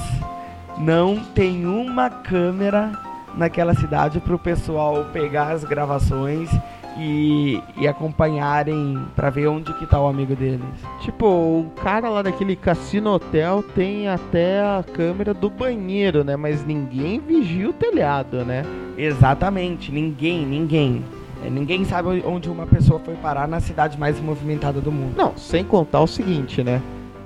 [0.77, 2.91] não tem uma câmera
[3.35, 6.49] naquela cidade para o pessoal pegar as gravações
[6.97, 10.61] e, e acompanharem para ver onde que tá o amigo deles?
[11.01, 16.35] Tipo, o cara lá daquele cassino hotel tem até a câmera do banheiro, né?
[16.35, 18.63] Mas ninguém vigia o telhado, né?
[18.97, 21.03] Exatamente, ninguém, ninguém.
[21.45, 25.13] É, ninguém sabe onde uma pessoa foi parar na cidade mais movimentada do mundo.
[25.17, 26.81] Não, sem contar o seguinte, né?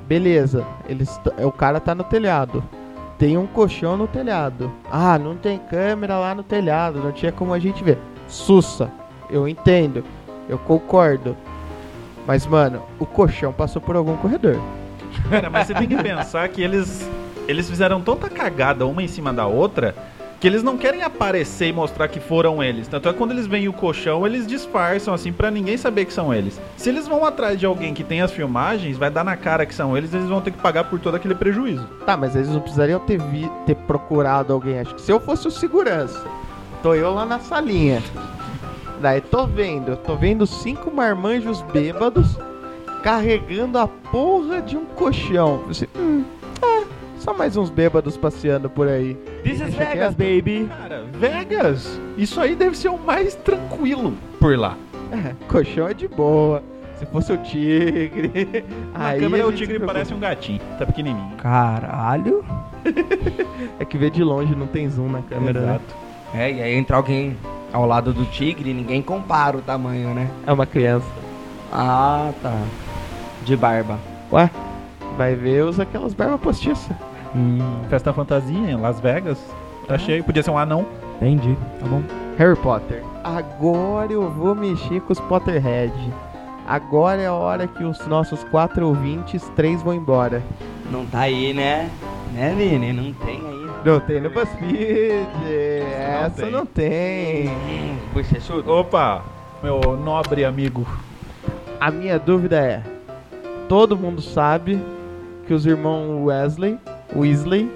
[0.08, 2.64] Beleza, eles, t- o cara tá no telhado.
[3.20, 4.72] Tem um colchão no telhado.
[4.90, 7.98] Ah, não tem câmera lá no telhado, não tinha como a gente ver.
[8.28, 8.90] Sussa,
[9.30, 10.04] eu entendo,
[10.48, 11.36] eu concordo.
[12.28, 14.60] Mas, mano, o colchão passou por algum corredor.
[15.30, 17.08] Cara, mas você tem que pensar que eles,
[17.48, 19.96] eles fizeram tanta cagada uma em cima da outra
[20.40, 22.88] que eles não querem aparecer e mostrar que foram eles.
[22.88, 26.14] Tanto é que quando eles veem o colchão, eles disfarçam assim pra ninguém saber que
[26.14, 26.62] são eles.
[26.78, 29.76] Se eles vão atrás de alguém que tem as filmagens, vai dar na cara que
[29.76, 31.86] são eles, eles vão ter que pagar por todo aquele prejuízo.
[32.06, 34.80] Tá, mas eles não precisariam ter, vi- ter procurado alguém.
[34.80, 36.24] Acho que se eu fosse o segurança,
[36.82, 38.02] tô eu lá na salinha.
[39.00, 42.38] Daí tô vendo, tô vendo cinco marmanjos bêbados
[43.02, 45.64] carregando a porra de um colchão.
[45.68, 46.24] Você, hum,
[46.62, 46.84] é,
[47.18, 49.16] só mais uns bêbados passeando por aí.
[49.44, 50.68] This is Deixa Vegas, baby!
[50.68, 54.76] Cara, Vegas, isso aí deve ser o mais tranquilo por lá.
[55.12, 56.62] É, colchão é de boa.
[56.98, 58.66] Se fosse o tigre.
[58.94, 61.38] Na aí câmera o tigre parece um gatinho, tá pequenininho.
[61.38, 62.44] Caralho!
[63.80, 65.60] É que vê de longe, não tem zoom na câmera.
[65.62, 65.68] né?
[65.68, 65.96] Exato.
[66.34, 67.38] É, e aí entra alguém
[67.74, 70.30] ao lado do tigre ninguém compara o tamanho, né?
[70.46, 71.06] É uma criança.
[71.72, 72.54] Ah, tá.
[73.46, 73.98] De barba.
[74.32, 74.50] Ué,
[75.18, 76.96] vai ver, usa aquelas barbas postiças.
[77.36, 77.60] Hum,
[77.90, 79.38] Festa fantasia em Las Vegas.
[79.88, 80.86] Tá cheio, podia ser um anão.
[81.22, 81.56] entendi.
[81.80, 82.02] Tá bom.
[82.38, 83.04] Harry Potter.
[83.24, 85.94] Agora eu vou mexer com os Potterhead.
[86.68, 90.42] Agora é a hora que os nossos quatro ouvintes, três vão embora.
[90.92, 91.90] Não tá aí, né?
[92.34, 92.94] Né, Vini?
[92.94, 93.42] Não tem.
[93.84, 95.28] Não tem no BuzzFeed.
[95.96, 96.52] Essa tem.
[96.52, 97.50] não tem.
[97.50, 98.70] Hum, puxa, chuta.
[98.70, 99.24] Opa,
[99.64, 100.86] meu nobre amigo.
[101.80, 102.84] A minha dúvida é:
[103.70, 104.82] todo mundo sabe
[105.48, 106.78] que os irmãos Wesley,
[107.16, 107.72] Weasley,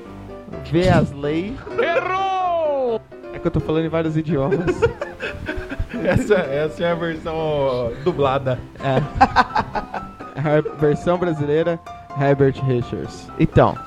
[0.71, 1.57] Weasley...
[1.79, 3.01] Errou!
[3.33, 4.81] É que eu tô falando em vários idiomas.
[6.03, 8.59] Essa, essa é a versão dublada.
[10.35, 11.79] A versão brasileira,
[12.19, 13.29] Herbert Richards.
[13.39, 13.77] Então,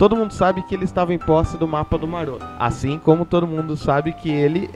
[0.00, 2.44] todo mundo sabe que ele estava em posse do mapa do Maroto.
[2.58, 4.70] Assim como todo mundo sabe que ele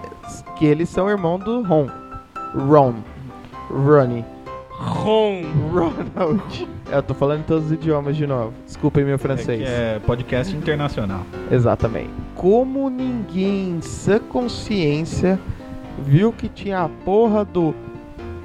[0.59, 1.89] que eles são irmão do Ron.
[2.55, 2.95] Ron.
[3.71, 4.23] Ronnie.
[4.71, 5.43] Ron.
[5.73, 6.69] Ronald.
[6.93, 8.53] Eu tô falando em todos os idiomas de novo.
[8.67, 9.63] Desculpem meu É, francês.
[9.63, 11.21] que é podcast internacional.
[11.51, 12.11] Exatamente.
[12.35, 15.41] Como ninguém em sã consciência
[16.01, 17.75] viu que tinha a porra do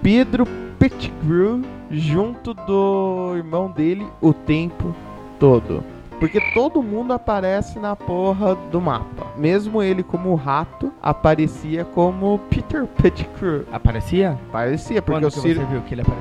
[0.02, 0.46] Pedro
[0.80, 1.62] Pettigrew
[1.92, 4.96] junto do irmão dele o tempo
[5.40, 5.84] todo.
[6.20, 9.28] Porque todo mundo aparece na porra do mapa.
[9.38, 13.64] Mesmo ele como rato, aparecia como Peter Pettigrew.
[13.72, 14.38] Aparecia?
[14.52, 15.56] Parecia, porque o, Sir-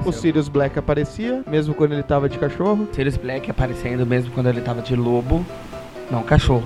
[0.08, 2.86] o Sirius Black aparecia, mesmo quando ele tava de cachorro.
[2.92, 5.44] Sirius Black aparecendo mesmo quando ele tava de lobo.
[6.10, 6.64] Não, cachorro.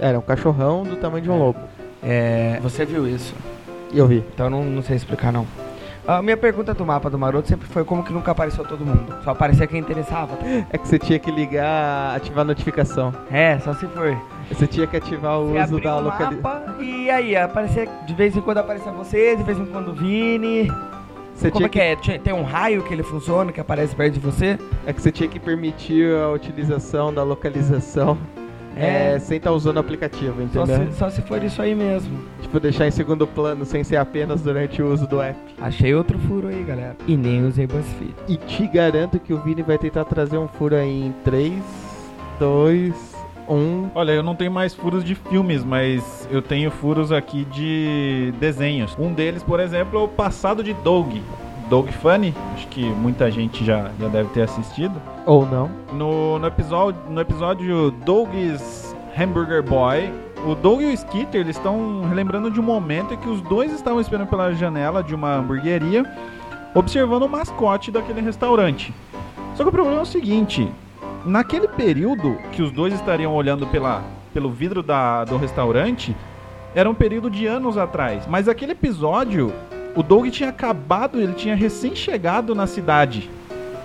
[0.00, 1.60] Era um cachorrão do tamanho de um lobo.
[2.02, 3.34] É, você viu isso?
[3.92, 4.24] Eu vi.
[4.34, 5.46] Então não, não sei explicar não.
[6.06, 9.14] A minha pergunta do mapa do Maroto sempre foi como que nunca apareceu todo mundo.
[9.22, 10.36] Só aparecia quem interessava.
[10.70, 13.12] É que você tinha que ligar, ativar a notificação.
[13.30, 14.16] É, só se for.
[14.50, 16.80] Você tinha que ativar o Você uso da o localização.
[16.82, 20.72] e aí, aparecia, de vez em quando aparecia você, de vez em quando o Vini.
[21.34, 21.94] Você Como é que é?
[21.96, 24.58] Tinha- Tem um raio que ele funciona, que aparece perto de você?
[24.86, 28.18] É que você tinha que permitir a utilização da localização
[28.76, 30.92] é, sem estar usando o aplicativo, Só entendeu?
[30.92, 32.18] se, só se for isso aí mesmo.
[32.42, 35.38] Tipo, deixar em segundo plano sem ser apenas durante o uso do app.
[35.60, 36.96] Achei outro furo aí, galera.
[37.06, 38.14] E nem usei BuzzFeed.
[38.28, 41.52] E te garanto que o Vini vai tentar trazer um furo aí em 3,
[42.38, 42.94] 2,
[43.48, 43.90] 1.
[43.94, 48.96] Olha, eu não tenho mais furos de filmes, mas eu tenho furos aqui de desenhos.
[48.98, 51.16] Um deles, por exemplo, é o passado de Doug.
[51.70, 55.00] Doug Funny, acho que muita gente já, já deve ter assistido.
[55.24, 55.70] Ou não.
[55.92, 60.12] No, no, episódio, no episódio Doug's Hamburger Boy,
[60.44, 63.72] o Doug e o Skitter eles estão relembrando de um momento em que os dois
[63.72, 66.04] estavam esperando pela janela de uma hamburgueria,
[66.74, 68.92] observando o mascote daquele restaurante.
[69.54, 70.68] Só que o problema é o seguinte:
[71.24, 74.02] naquele período que os dois estariam olhando pela,
[74.34, 76.16] pelo vidro da, do restaurante,
[76.74, 78.26] era um período de anos atrás.
[78.26, 79.52] Mas aquele episódio,
[79.94, 83.30] o Doug tinha acabado, ele tinha recém-chegado na cidade.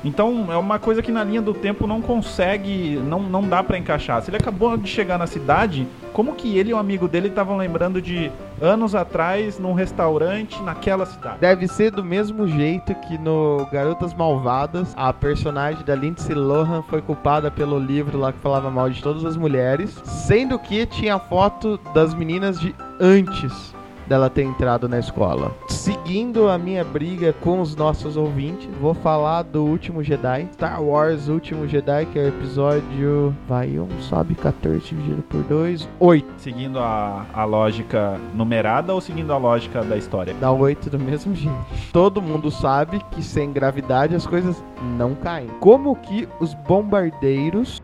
[0.05, 3.75] Então é uma coisa que na linha do tempo não consegue, não, não dá pra
[3.75, 4.21] encaixar.
[4.21, 7.57] Se ele acabou de chegar na cidade, como que ele e o amigo dele estavam
[7.57, 8.31] lembrando de
[8.61, 11.39] anos atrás num restaurante naquela cidade?
[11.39, 17.01] Deve ser do mesmo jeito que no Garotas Malvadas, a personagem da Lindsay Lohan foi
[17.01, 21.79] culpada pelo livro lá que falava mal de todas as mulheres, sendo que tinha foto
[21.95, 23.74] das meninas de antes
[24.07, 25.51] dela ter entrado na escola.
[25.67, 31.27] Seguindo a minha briga com os nossos ouvintes, vou falar do Último Jedi, Star Wars
[31.27, 36.27] Último Jedi, que é o episódio, vai, um sobe 14 dividido por 2, 8.
[36.37, 40.33] Seguindo a, a lógica numerada ou seguindo a lógica da história?
[40.39, 41.55] Dá 8 do mesmo jeito.
[41.91, 44.63] Todo mundo sabe que sem gravidade as coisas
[44.97, 45.49] não caem.
[45.59, 47.81] Como que os bombardeiros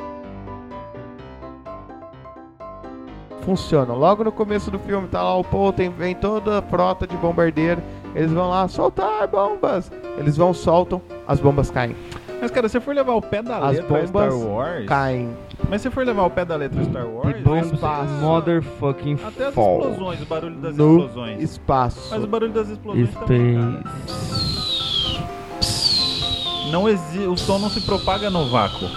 [3.42, 3.96] funcionam?
[3.98, 7.16] Logo no começo do filme tá lá o Paul, tem, vem toda a frota de
[7.18, 7.82] bombardeiro.
[8.16, 9.92] Eles vão lá soltar bombas.
[10.18, 11.96] Eles vão, soltam, as bombas caem.
[12.42, 15.30] Mas cara, se for levar o pé da As letra Star bombas Wars, Caem.
[15.70, 18.12] mas se for levar o pé da letra Star Wars, bombs espaço.
[18.16, 19.80] motherfucking até as fall.
[19.80, 21.42] explosões, o barulho das No explosões.
[21.44, 22.08] espaço.
[22.10, 23.84] Mas o barulho das explosões também, cara.
[24.08, 25.22] Space.
[26.72, 28.88] não exi- o som não se propaga no vácuo.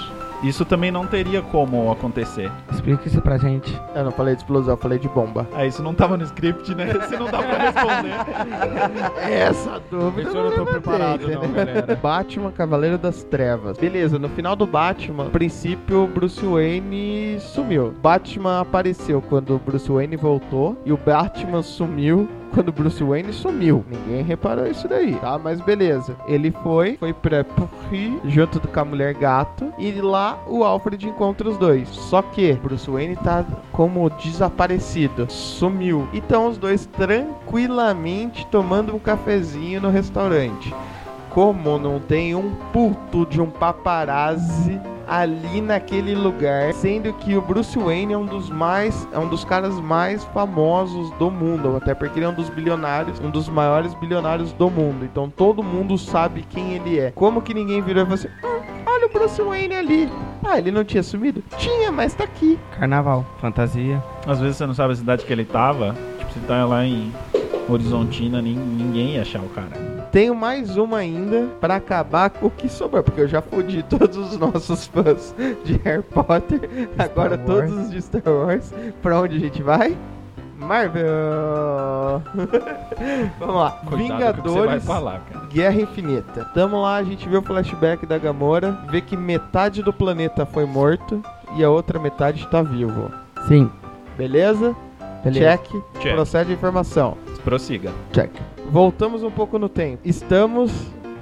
[0.44, 2.50] Isso também não teria como acontecer.
[2.70, 3.74] Explica isso pra gente.
[3.94, 5.46] Eu não falei de explosão, eu falei de bomba.
[5.54, 6.92] Ah, isso não tava no script, né?
[6.92, 8.12] Você não dá pra responder.
[9.30, 11.50] Essa dúvida Isso eu não tô levantei, preparado não, entendeu?
[11.54, 11.96] galera.
[11.96, 13.78] Batman, Cavaleiro das Trevas.
[13.78, 17.94] Beleza, no final do Batman, princípio, Bruce Wayne sumiu.
[18.02, 23.84] Batman apareceu quando o Bruce Wayne voltou e o Batman sumiu quando Bruce Wayne sumiu.
[23.88, 25.38] Ninguém reparou isso daí, tá?
[25.38, 26.16] Mas beleza.
[26.26, 31.48] Ele foi, foi pra Paris, junto com a mulher gato, e lá o Alfred encontra
[31.48, 31.88] os dois.
[31.88, 36.08] Só que Bruce Wayne tá como desaparecido, sumiu.
[36.12, 40.72] Então os dois tranquilamente tomando um cafezinho no restaurante.
[41.34, 47.78] Como não tem um puto de um paparazzi ali naquele lugar, sendo que o Bruce
[47.78, 52.18] Wayne é um dos mais, é um dos caras mais famosos do mundo, até porque
[52.18, 55.04] ele é um dos bilionários, um dos maiores bilionários do mundo.
[55.04, 57.10] Então todo mundo sabe quem ele é.
[57.10, 60.08] Como que ninguém virou e falou assim: "Hum, olha o Bruce Wayne ali.
[60.42, 61.42] Ah, ele não tinha sumido?
[61.58, 62.58] Tinha, mas tá aqui.
[62.78, 64.02] Carnaval, fantasia.
[64.26, 65.94] Às vezes você não sabe a cidade que ele tava.
[66.18, 67.12] Tipo, você tá lá em
[67.68, 69.93] Horizontina, nin- ninguém ia achar o cara.
[70.14, 74.16] Tenho mais uma ainda pra acabar com o que sobrou, porque eu já fodi todos
[74.16, 75.34] os nossos fãs
[75.64, 76.60] de Harry Potter,
[76.96, 77.44] agora Wars.
[77.44, 78.72] todos os de Star Wars.
[79.02, 79.96] Pra onde a gente vai?
[80.56, 82.22] Marvel!
[83.40, 83.70] Vamos lá.
[83.84, 85.46] Coitado do que você vai Vingadores falar, cara.
[85.46, 86.44] Guerra Infinita.
[86.54, 90.64] Tamo lá, a gente vê o flashback da Gamora, vê que metade do planeta foi
[90.64, 91.24] morto
[91.56, 93.10] e a outra metade tá vivo.
[93.48, 93.68] Sim.
[94.16, 94.76] Beleza?
[95.24, 95.58] Beleza.
[95.58, 95.82] Check.
[96.00, 96.14] Check.
[96.14, 97.18] Procede a informação.
[97.42, 97.90] Prossiga.
[98.12, 98.30] Check.
[98.70, 100.00] Voltamos um pouco no tempo.
[100.04, 100.72] Estamos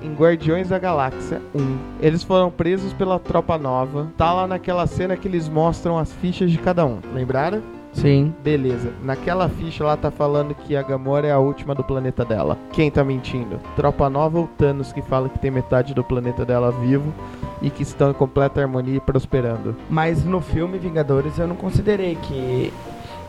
[0.02, 1.78] em Guardiões da Galáxia 1.
[2.00, 4.10] Eles foram presos pela Tropa Nova.
[4.16, 6.98] Tá lá naquela cena que eles mostram as fichas de cada um.
[7.14, 7.62] Lembraram?
[7.92, 8.34] Sim.
[8.42, 8.92] Beleza.
[9.02, 12.56] Naquela ficha lá tá falando que a Gamora é a última do planeta dela.
[12.72, 13.60] Quem tá mentindo?
[13.76, 17.12] Tropa Nova ou Thanos que fala que tem metade do planeta dela vivo
[17.60, 19.76] e que estão em completa harmonia e prosperando.
[19.90, 22.72] Mas no filme Vingadores eu não considerei que,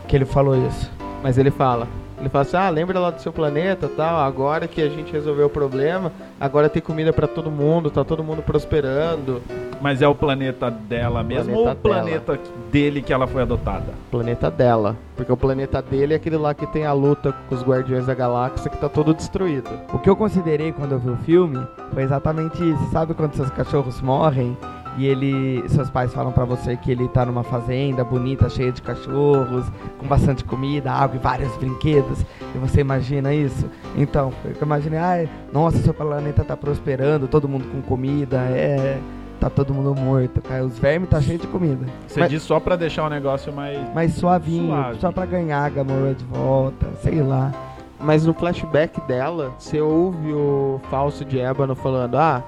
[0.08, 0.90] que ele falou isso.
[1.22, 1.86] Mas ele fala.
[2.24, 4.18] Ele fala assim: ah, lembra lá do seu planeta tal.
[4.18, 6.10] Agora que a gente resolveu o problema,
[6.40, 9.42] agora tem comida pra todo mundo, tá todo mundo prosperando.
[9.80, 12.40] Mas é o planeta dela mesmo Planeta ou o planeta
[12.72, 13.92] dele que ela foi adotada?
[14.10, 14.96] Planeta dela.
[15.14, 18.14] Porque o planeta dele é aquele lá que tem a luta com os Guardiões da
[18.14, 19.68] Galáxia que tá todo destruído.
[19.92, 21.62] O que eu considerei quando eu vi o filme
[21.92, 22.90] foi exatamente isso.
[22.90, 24.56] Sabe quando seus cachorros morrem
[24.96, 28.80] e ele, seus pais falam pra você que ele tá numa fazenda bonita, cheia de
[28.82, 29.66] cachorros,
[29.98, 32.24] com bastante comida, água e vários brinquedos,
[32.54, 33.66] e você imagina isso?
[33.96, 34.32] Então,
[34.62, 38.98] imaginei, ai, nossa, seu planeta tá prosperando, todo mundo com comida, é,
[39.40, 41.84] tá todo mundo morto, cara, os vermes tá cheio de comida.
[42.06, 43.78] Você Mas- diz só pra deixar o negócio mais.
[43.94, 45.00] Mas suavinho, Suave.
[45.00, 47.52] só pra ganhar a Gamora de volta, sei lá.
[48.00, 52.42] Mas no flashback dela, você ouve o falso de Ébano falando: Ah,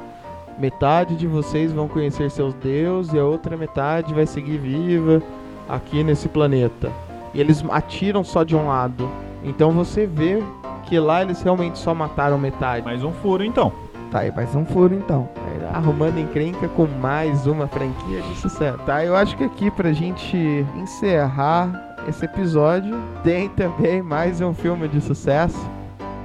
[0.58, 5.22] metade de vocês vão conhecer seus deuses e a outra metade vai seguir viva
[5.68, 6.90] aqui nesse planeta.
[7.34, 9.08] E eles atiram só de um lado.
[9.44, 10.42] Então você vê
[10.84, 12.84] que lá eles realmente só mataram metade.
[12.84, 13.72] Mais um furo então.
[14.10, 15.28] Tá aí, mais um furo então.
[15.72, 18.78] Arrumando encrenca com mais uma franquia de sucesso.
[18.86, 20.36] Tá, eu acho que aqui pra gente
[20.76, 25.58] encerrar esse episódio, tem também mais um filme de sucesso.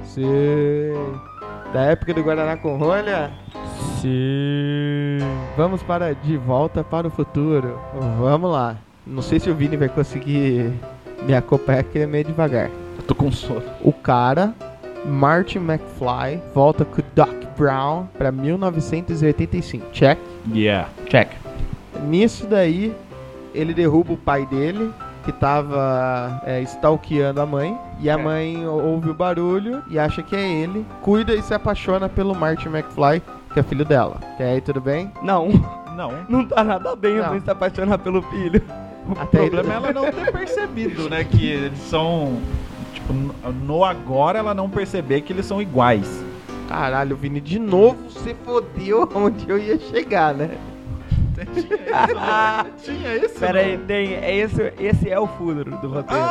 [0.04, 0.94] Sim.
[1.72, 3.32] Da época do Guaraná com rolha.
[4.02, 5.18] Sim.
[5.56, 7.78] Vamos para De Volta para o Futuro.
[8.18, 8.76] Vamos lá.
[9.06, 10.72] Não sei se o Vini vai conseguir
[11.24, 12.68] me acompanhar, porque ele é meio devagar.
[12.96, 13.62] Eu tô com sono.
[13.80, 14.52] O cara,
[15.06, 19.86] Martin McFly, volta com o Doc Brown para 1985.
[19.92, 20.18] Check.
[20.52, 20.88] Yeah.
[21.08, 21.28] Check.
[22.04, 22.92] Nisso daí,
[23.54, 24.90] ele derruba o pai dele,
[25.24, 27.76] que tava é, stalkeando a mãe.
[28.00, 28.16] E a É.
[28.16, 30.84] mãe ouve o barulho e acha que é ele.
[31.02, 33.22] Cuida e se apaixona pelo Martin McFly,
[33.52, 34.16] que é filho dela.
[34.34, 35.12] Até aí, tudo bem?
[35.22, 35.48] Não,
[35.96, 36.12] Não.
[36.28, 37.28] não tá nada bem a Não.
[37.30, 38.62] mãe se apaixonar pelo filho.
[39.06, 41.24] O Até problema é ela não ter percebido, né?
[41.24, 42.38] Que eles são.
[42.94, 46.08] Tipo, no- agora ela não perceber que eles são iguais.
[46.68, 50.50] Caralho, Vini, de novo você fodeu onde eu ia chegar, né?
[52.82, 53.38] Tinha isso?
[53.40, 54.14] Pera aí, tem.
[54.14, 56.22] É esse, esse é o furo do roteiro.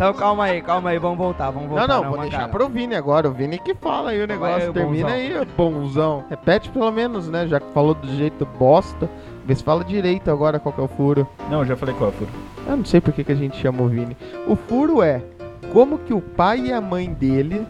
[0.00, 1.88] Então calma aí, calma aí, vamos voltar, vamos Não, voltar.
[1.88, 3.28] não, vou deixar pro Vini agora.
[3.28, 4.70] O Vini que fala aí o negócio.
[4.70, 5.14] o Termina bonzão.
[5.14, 6.24] aí, bonzão.
[6.30, 7.46] Repete pelo menos, né?
[7.46, 9.10] Já que falou do jeito bosta.
[9.44, 11.28] Vê se fala direito agora qual que é o furo.
[11.50, 12.30] Não, já falei qual é o furo.
[12.66, 14.16] Eu não sei por que, que a gente chama o Vini.
[14.48, 15.22] O furo é
[15.70, 17.66] como que o pai e a mãe dele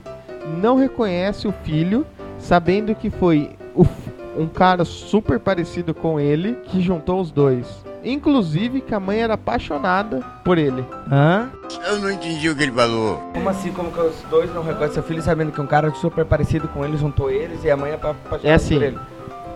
[0.62, 2.06] não reconhecem o filho,
[2.38, 3.84] sabendo que foi o
[4.38, 7.89] um cara super parecido com ele que juntou os dois.
[8.04, 10.84] Inclusive que a mãe era apaixonada por ele.
[11.10, 11.48] Hã?
[11.86, 13.16] Eu não entendi o que ele falou.
[13.32, 13.72] Como assim?
[13.72, 16.84] Como que os dois não reconhecem seu filho sabendo que um cara super parecido com
[16.84, 18.74] ele juntou eles e a mãe é pa- apaixonada É assim.
[18.74, 18.98] por ele?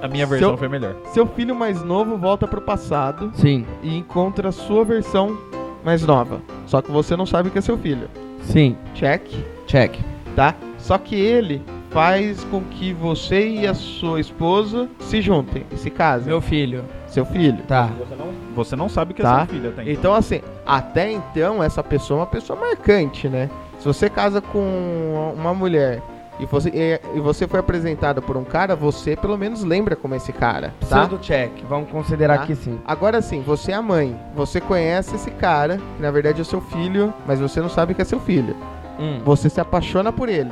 [0.02, 0.94] A minha Seu- versão foi melhor.
[1.12, 5.36] Seu filho mais novo volta pro passado Sim, e encontra a sua versão
[5.84, 6.40] mais nova.
[6.66, 8.08] Só que você não sabe que é seu filho.
[8.42, 8.76] sim.
[8.94, 9.22] Check,
[9.66, 9.94] Check.
[10.36, 10.54] tá?
[10.78, 15.88] Só que ele faz com que você e a sua esposa se juntem e se
[15.88, 16.28] casem.
[16.28, 16.84] Meu filho.
[17.14, 17.58] Seu filho.
[17.68, 17.88] Tá.
[17.98, 19.38] Você não, você não sabe que é Tá.
[19.38, 19.92] seu filho até então.
[19.92, 23.48] Então, assim, até então, essa pessoa é uma pessoa marcante, né?
[23.78, 26.00] Se você casa com uma mulher
[26.40, 30.14] e você, e, e você foi apresentado por um cara, você pelo menos lembra como
[30.14, 30.86] é esse cara, tá?
[30.86, 31.52] Precisa do check.
[31.68, 32.46] Vamos considerar Tá.
[32.46, 32.80] que sim.
[32.86, 34.18] Agora sim, você é a mãe.
[34.34, 38.02] Você conhece esse cara, que na verdade é seu filho, mas você não sabe que
[38.02, 38.56] é seu filho.
[38.98, 40.50] Hum, Você se apaixona por ele.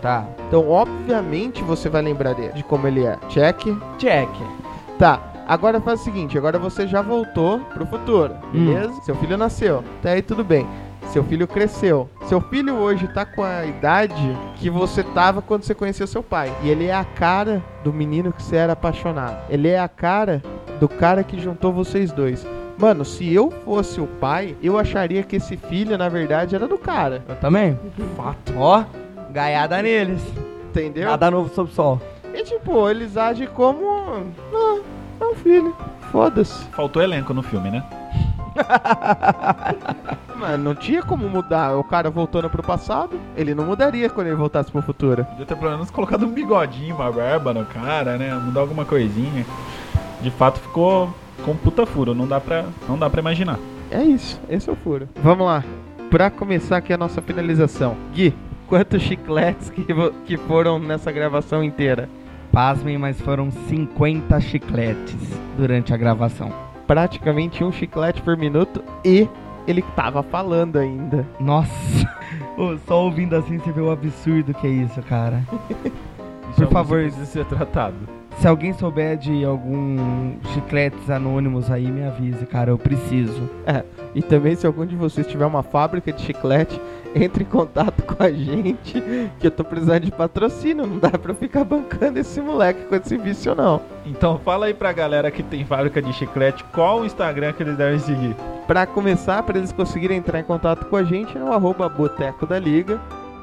[0.00, 0.24] tá.
[0.46, 3.18] Então, obviamente, você vai lembrar dele, de como ele é.
[3.28, 3.66] Check.
[3.98, 4.28] Check.
[4.98, 5.20] Tá.
[5.48, 8.66] Agora faz o seguinte, agora você já voltou pro futuro, Hum.
[8.66, 9.00] beleza?
[9.02, 9.82] Seu filho nasceu.
[9.98, 10.66] Até aí tudo bem.
[11.10, 12.06] Seu filho cresceu.
[12.26, 16.52] Seu filho hoje tá com a idade que você tava quando você conheceu seu pai.
[16.62, 19.38] E ele é a cara do menino que você era apaixonado.
[19.48, 20.42] Ele é a cara
[20.78, 22.46] do cara que juntou vocês dois.
[22.76, 26.76] Mano, se eu fosse o pai, eu acharia que esse filho, na verdade, era do
[26.76, 27.24] cara.
[27.26, 27.78] Eu também.
[28.14, 28.52] Fato.
[28.58, 28.84] Ó,
[29.32, 30.20] gaiada neles.
[30.68, 31.08] Entendeu?
[31.08, 32.00] Nada novo sob o sol.
[32.34, 34.26] E tipo, eles agem como.
[34.54, 34.78] Ah,
[35.28, 35.76] um filho.
[36.10, 36.64] Foda-se.
[36.66, 37.84] Faltou elenco no filme, né?
[40.36, 41.76] Mano, não tinha como mudar.
[41.76, 45.24] O cara voltando pro passado, ele não mudaria quando ele voltasse pro futuro.
[45.24, 48.34] Podia ter pelo menos colocado um bigodinho, uma barba no cara, né?
[48.34, 49.44] Mudar alguma coisinha.
[50.20, 51.12] De fato ficou
[51.44, 53.58] com um puta furo, não dá pra, não dá pra imaginar.
[53.90, 55.08] É isso, esse é o furo.
[55.22, 55.64] Vamos lá.
[56.10, 57.96] Pra começar aqui a nossa finalização.
[58.12, 58.34] Gui,
[58.66, 59.84] quantos chicletes que,
[60.26, 62.08] que foram nessa gravação inteira?
[62.52, 65.16] Pasmem, mas foram 50 chicletes
[65.56, 66.52] durante a gravação.
[66.86, 69.28] Praticamente um chiclete por minuto e
[69.66, 71.26] ele tava falando ainda.
[71.38, 71.70] Nossa.
[72.86, 75.42] Só ouvindo assim você vê o absurdo que é isso, cara.
[76.50, 77.02] Isso é favor.
[77.02, 77.94] precisa ser tratado.
[78.38, 82.70] Se alguém souber de algum chicletes anônimos aí, me avise, cara.
[82.70, 83.50] Eu preciso.
[84.14, 86.80] E também, se algum de vocês tiver uma fábrica de chiclete,
[87.22, 89.02] entre em contato com a gente,
[89.38, 90.86] que eu tô precisando de patrocínio.
[90.86, 93.80] Não dá pra eu ficar bancando esse moleque com esse vício, não.
[94.06, 97.76] Então fala aí pra galera que tem fábrica de chiclete qual o Instagram que eles
[97.76, 98.34] devem seguir.
[98.66, 102.46] Pra começar, pra eles conseguirem entrar em contato com a gente, é o arroba Boteco
[102.46, 103.00] da Liga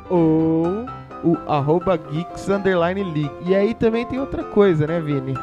[0.09, 0.85] ou
[1.23, 3.31] o arroba Geeks Underline League.
[3.45, 5.33] E aí também tem outra coisa, né, Vini?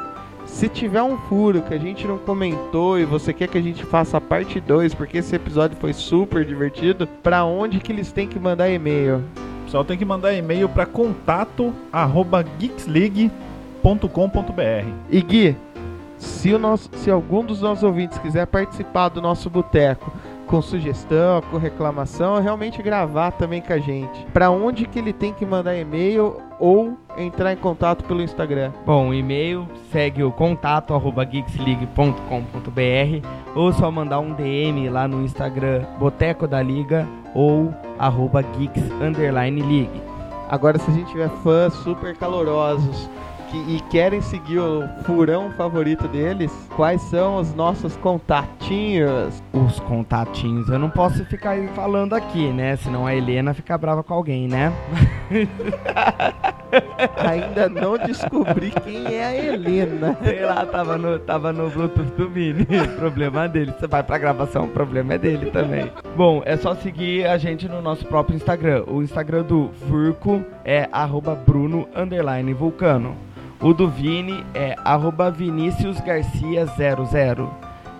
[0.47, 3.85] Se tiver um furo que a gente não comentou e você quer que a gente
[3.85, 8.29] faça a parte 2, porque esse episódio foi super divertido, pra onde que eles têm
[8.29, 9.23] que mandar e-mail?
[9.63, 14.87] O pessoal tem que mandar e-mail pra contato arroba geeksleague.com.br.
[15.11, 15.57] E Gui,
[16.19, 20.13] se, nosso, se algum dos nossos ouvintes quiser participar do nosso boteco
[20.53, 24.27] com sugestão, com reclamação, realmente gravar também com a gente.
[24.35, 28.71] Pra onde que ele tem que mandar e-mail ou entrar em contato pelo Instagram?
[28.85, 35.25] Bom, o e-mail segue o contato arroba geeksleague.com.br ou só mandar um DM lá no
[35.25, 40.03] Instagram Boteco da Liga ou arroba geeks underline league.
[40.51, 43.09] Agora, se a gente tiver fãs super calorosos
[43.53, 49.43] que, e querem seguir o furão favorito deles, quais são os nossos contatinhos?
[49.53, 52.77] Os contatinhos, eu não posso ficar falando aqui, né?
[52.77, 54.73] Senão a Helena fica brava com alguém, né?
[57.19, 60.17] Ainda não descobri quem é a Helena.
[60.25, 62.67] Sei lá, tava no, tava no Bluetooth do Vini.
[62.97, 63.75] problema dele.
[63.79, 65.93] Você vai pra gravação, o problema é dele também.
[66.17, 68.85] Bom, é só seguir a gente no nosso próprio Instagram.
[68.87, 71.87] O Instagram do Furco é arroba Bruno
[72.59, 73.15] Vulcano.
[73.63, 77.49] O do Vini é arroba Vinícius Garcia 00.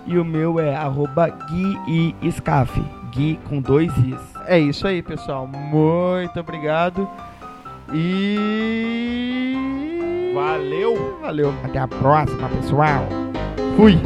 [0.05, 2.83] E o meu é arroba Gui Scaf.
[3.11, 4.19] Gui com dois Is.
[4.45, 5.47] É isso aí, pessoal.
[5.47, 7.07] Muito obrigado.
[7.93, 9.53] E.
[10.33, 11.17] Valeu!
[11.21, 11.53] Valeu.
[11.63, 13.07] Até a próxima, pessoal.
[13.77, 13.97] Fui.